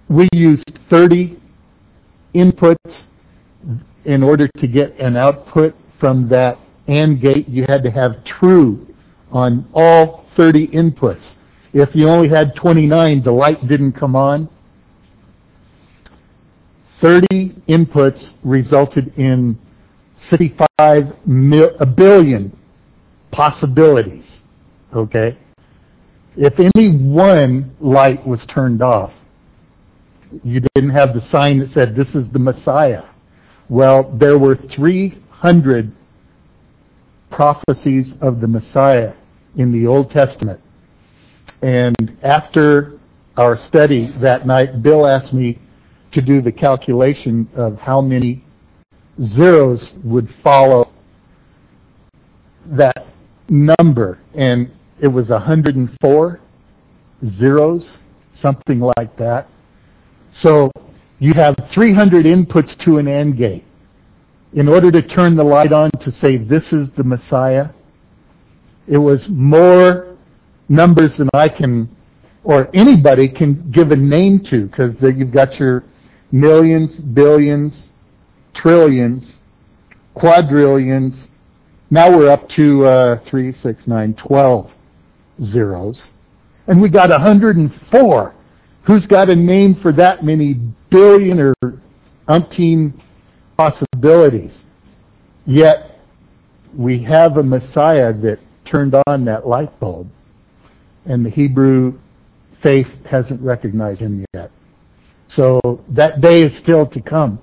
we 0.10 0.28
used 0.34 0.80
30 0.90 1.40
inputs 2.34 3.04
in 4.06 4.24
order 4.24 4.50
to 4.58 4.68
get 4.68 5.00
an 5.00 5.16
output 5.16 5.76
from 6.00 6.28
that 6.30 6.58
AND 6.88 7.22
gate. 7.22 7.48
You 7.48 7.66
had 7.70 7.84
to 7.84 7.92
have 7.92 8.24
true 8.24 8.88
on 9.32 9.68
all 9.74 10.26
30 10.36 10.68
inputs. 10.70 11.24
If 11.72 11.96
you 11.96 12.10
only 12.10 12.30
had 12.30 12.56
29, 12.56 13.22
the 13.24 13.32
light 13.32 13.66
didn't 13.68 13.94
come 13.94 14.16
on. 14.16 14.50
30 17.00 17.28
inputs 17.70 18.34
resulted 18.44 19.14
in 19.18 19.58
65 20.28 21.26
mil, 21.26 21.72
a 21.80 21.86
billion 21.86 22.58
possibilities. 23.32 24.26
Okay? 24.94 25.38
If 26.36 26.60
any 26.60 26.90
one 26.90 27.76
light 27.80 28.26
was 28.26 28.46
turned 28.46 28.82
off, 28.82 29.14
you 30.44 30.62
didn't 30.76 30.92
have 30.92 31.14
the 31.14 31.22
sign 31.22 31.60
that 31.60 31.74
said, 31.74 31.96
This 31.96 32.14
is 32.16 32.30
the 32.30 32.40
Messiah. 32.40 33.04
Well, 33.68 34.12
there 34.18 34.38
were 34.38 34.56
300 34.56 35.92
prophecies 37.30 38.14
of 38.22 38.42
the 38.42 38.48
Messiah 38.48 39.14
in 39.56 39.72
the 39.72 39.88
Old 39.88 40.12
Testament. 40.12 40.60
And 41.62 42.18
after 42.24 43.00
our 43.38 43.58
study 43.58 44.12
that 44.20 44.46
night, 44.48 44.82
Bill 44.82 45.06
asked 45.06 45.34
me 45.34 45.60
to 46.12 46.22
do 46.22 46.42
the 46.42 46.52
calculation 46.52 47.50
of 47.56 47.78
how 47.78 48.02
many 48.02 48.44
zeros 49.24 49.86
would 50.04 50.34
follow 50.44 50.92
that 52.66 53.08
number. 53.48 54.20
And 54.34 54.72
it 55.00 55.08
was 55.08 55.30
104 55.30 56.40
zeros, 57.26 57.98
something 58.34 58.80
like 58.80 59.18
that. 59.18 59.48
So 60.40 60.72
you 61.20 61.34
have 61.34 61.56
300 61.72 62.26
inputs 62.26 62.78
to 62.80 62.98
an 62.98 63.08
AND 63.08 63.38
gate. 63.38 63.66
In 64.54 64.68
order 64.68 64.92
to 64.92 65.02
turn 65.02 65.36
the 65.36 65.44
light 65.44 65.72
on 65.72 65.92
to 66.00 66.12
say 66.12 66.38
this 66.38 66.74
is 66.74 66.90
the 66.92 67.04
Messiah, 67.04 67.70
it 68.88 68.98
was 68.98 69.28
more 69.30 70.16
numbers 70.68 71.18
than 71.18 71.30
I 71.34 71.50
can 71.50 71.96
or 72.44 72.70
anybody 72.74 73.28
can 73.28 73.70
give 73.70 73.92
a 73.92 73.96
name 73.96 74.40
to 74.46 74.66
because 74.66 74.96
you've 75.02 75.32
got 75.32 75.60
your 75.60 75.84
millions, 76.32 77.00
billions, 77.00 77.89
trillions, 78.54 79.26
quadrillions. 80.14 81.16
Now 81.90 82.16
we're 82.16 82.30
up 82.30 82.48
to 82.50 82.86
uh, 82.86 83.20
3, 83.26 83.54
6, 83.62 83.88
9, 83.88 84.14
12 84.16 84.72
zeros. 85.42 86.12
And 86.68 86.82
we 86.82 86.90
got 86.90 87.10
104. 87.10 88.36
Who's 88.84 89.06
got 89.08 89.30
a 89.30 89.36
name 89.36 89.76
for 89.76 89.92
that 89.94 90.24
many 90.24 90.56
billion 90.90 91.40
or 91.40 91.54
umpteen 92.28 92.94
possibilities? 93.58 94.54
Yet 95.46 96.00
we 96.76 97.02
have 97.04 97.38
a 97.38 97.44
Messiah 97.44 98.14
that 98.14 98.40
turned 98.66 98.96
on 99.08 99.26
that 99.26 99.48
light 99.48 99.80
bulb. 99.80 100.10
And 101.06 101.26
the 101.26 101.30
Hebrew 101.30 101.98
faith 102.62 102.88
hasn't 103.10 103.42
recognized 103.42 104.02
him 104.02 104.26
yet. 104.34 104.52
So 105.28 105.84
that 105.90 106.22
day 106.22 106.44
is 106.44 106.58
still 106.62 106.86
to 106.88 107.02
come. 107.02 107.40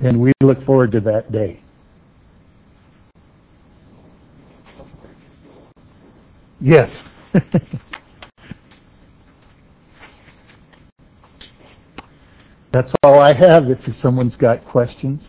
And 0.00 0.20
we 0.20 0.32
look 0.42 0.64
forward 0.64 0.92
to 0.92 1.00
that 1.00 1.32
day. 1.32 1.62
Yes. 6.60 6.90
That's 12.72 12.92
all 13.02 13.18
I 13.20 13.32
have 13.32 13.70
if 13.70 13.78
someone's 13.96 14.36
got 14.36 14.64
questions. 14.66 15.22